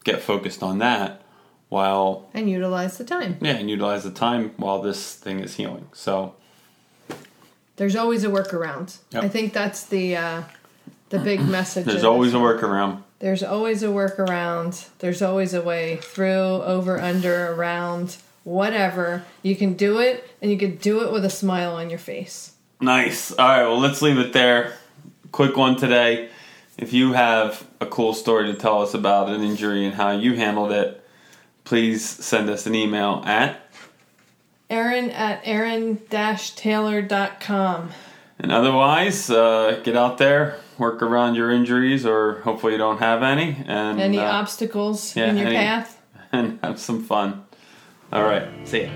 get 0.04 0.20
focused 0.20 0.62
on 0.62 0.78
that 0.78 1.22
while 1.70 2.28
and 2.34 2.50
utilize 2.50 2.98
the 2.98 3.04
time. 3.04 3.38
yeah, 3.40 3.52
and 3.52 3.70
utilize 3.70 4.04
the 4.04 4.10
time 4.10 4.52
while 4.58 4.82
this 4.82 5.14
thing 5.14 5.40
is 5.40 5.54
healing. 5.56 5.88
So 5.94 6.34
There's 7.76 7.96
always 7.96 8.24
a 8.24 8.28
workaround. 8.28 8.98
Yep. 9.12 9.24
I 9.24 9.28
think 9.28 9.54
that's 9.54 9.84
the 9.86 10.16
uh, 10.16 10.42
the 11.08 11.18
big 11.20 11.40
message. 11.48 11.86
there's 11.86 12.04
always 12.04 12.34
a 12.34 12.38
workaround. 12.38 13.02
There's 13.20 13.42
always 13.42 13.82
a 13.82 13.86
workaround. 13.86 14.86
There's 14.98 15.22
always 15.22 15.54
a 15.54 15.62
way 15.62 15.96
through, 15.96 16.28
over, 16.62 17.00
under, 17.00 17.52
around, 17.54 18.18
whatever. 18.44 19.24
You 19.42 19.56
can 19.56 19.74
do 19.74 19.98
it, 19.98 20.24
and 20.40 20.50
you 20.50 20.56
can 20.58 20.76
do 20.76 21.02
it 21.04 21.12
with 21.12 21.24
a 21.24 21.30
smile 21.30 21.74
on 21.74 21.90
your 21.90 21.98
face. 21.98 22.52
Nice. 22.80 23.32
All 23.32 23.48
right, 23.48 23.62
well, 23.62 23.80
let's 23.80 24.02
leave 24.02 24.18
it 24.18 24.32
there. 24.32 24.74
Quick 25.32 25.56
one 25.56 25.76
today. 25.76 26.28
If 26.76 26.92
you 26.92 27.12
have 27.12 27.66
a 27.80 27.86
cool 27.86 28.14
story 28.14 28.52
to 28.52 28.58
tell 28.58 28.82
us 28.82 28.94
about 28.94 29.28
an 29.28 29.42
injury 29.42 29.86
and 29.86 29.94
how 29.94 30.10
you 30.10 30.34
handled 30.34 30.72
it, 30.72 31.00
please 31.64 32.04
send 32.04 32.50
us 32.50 32.66
an 32.66 32.74
email 32.74 33.22
at. 33.24 33.60
Erin 34.70 35.10
at 35.10 35.40
erin-taylor.com. 35.44 37.90
And 38.38 38.50
otherwise, 38.50 39.30
uh, 39.30 39.80
get 39.84 39.96
out 39.96 40.18
there, 40.18 40.58
work 40.76 41.00
around 41.02 41.36
your 41.36 41.52
injuries, 41.52 42.04
or 42.04 42.40
hopefully 42.40 42.72
you 42.72 42.78
don't 42.78 42.98
have 42.98 43.22
any, 43.22 43.62
and 43.66 44.00
Any 44.00 44.18
uh, 44.18 44.24
obstacles 44.24 45.14
yeah, 45.14 45.28
in 45.30 45.36
your 45.36 45.46
any- 45.46 45.56
path? 45.56 46.00
and 46.32 46.58
have 46.62 46.80
some 46.80 47.04
fun. 47.04 47.44
All 48.14 48.22
right, 48.22 48.46
see 48.62 48.82
ya. 48.84 48.90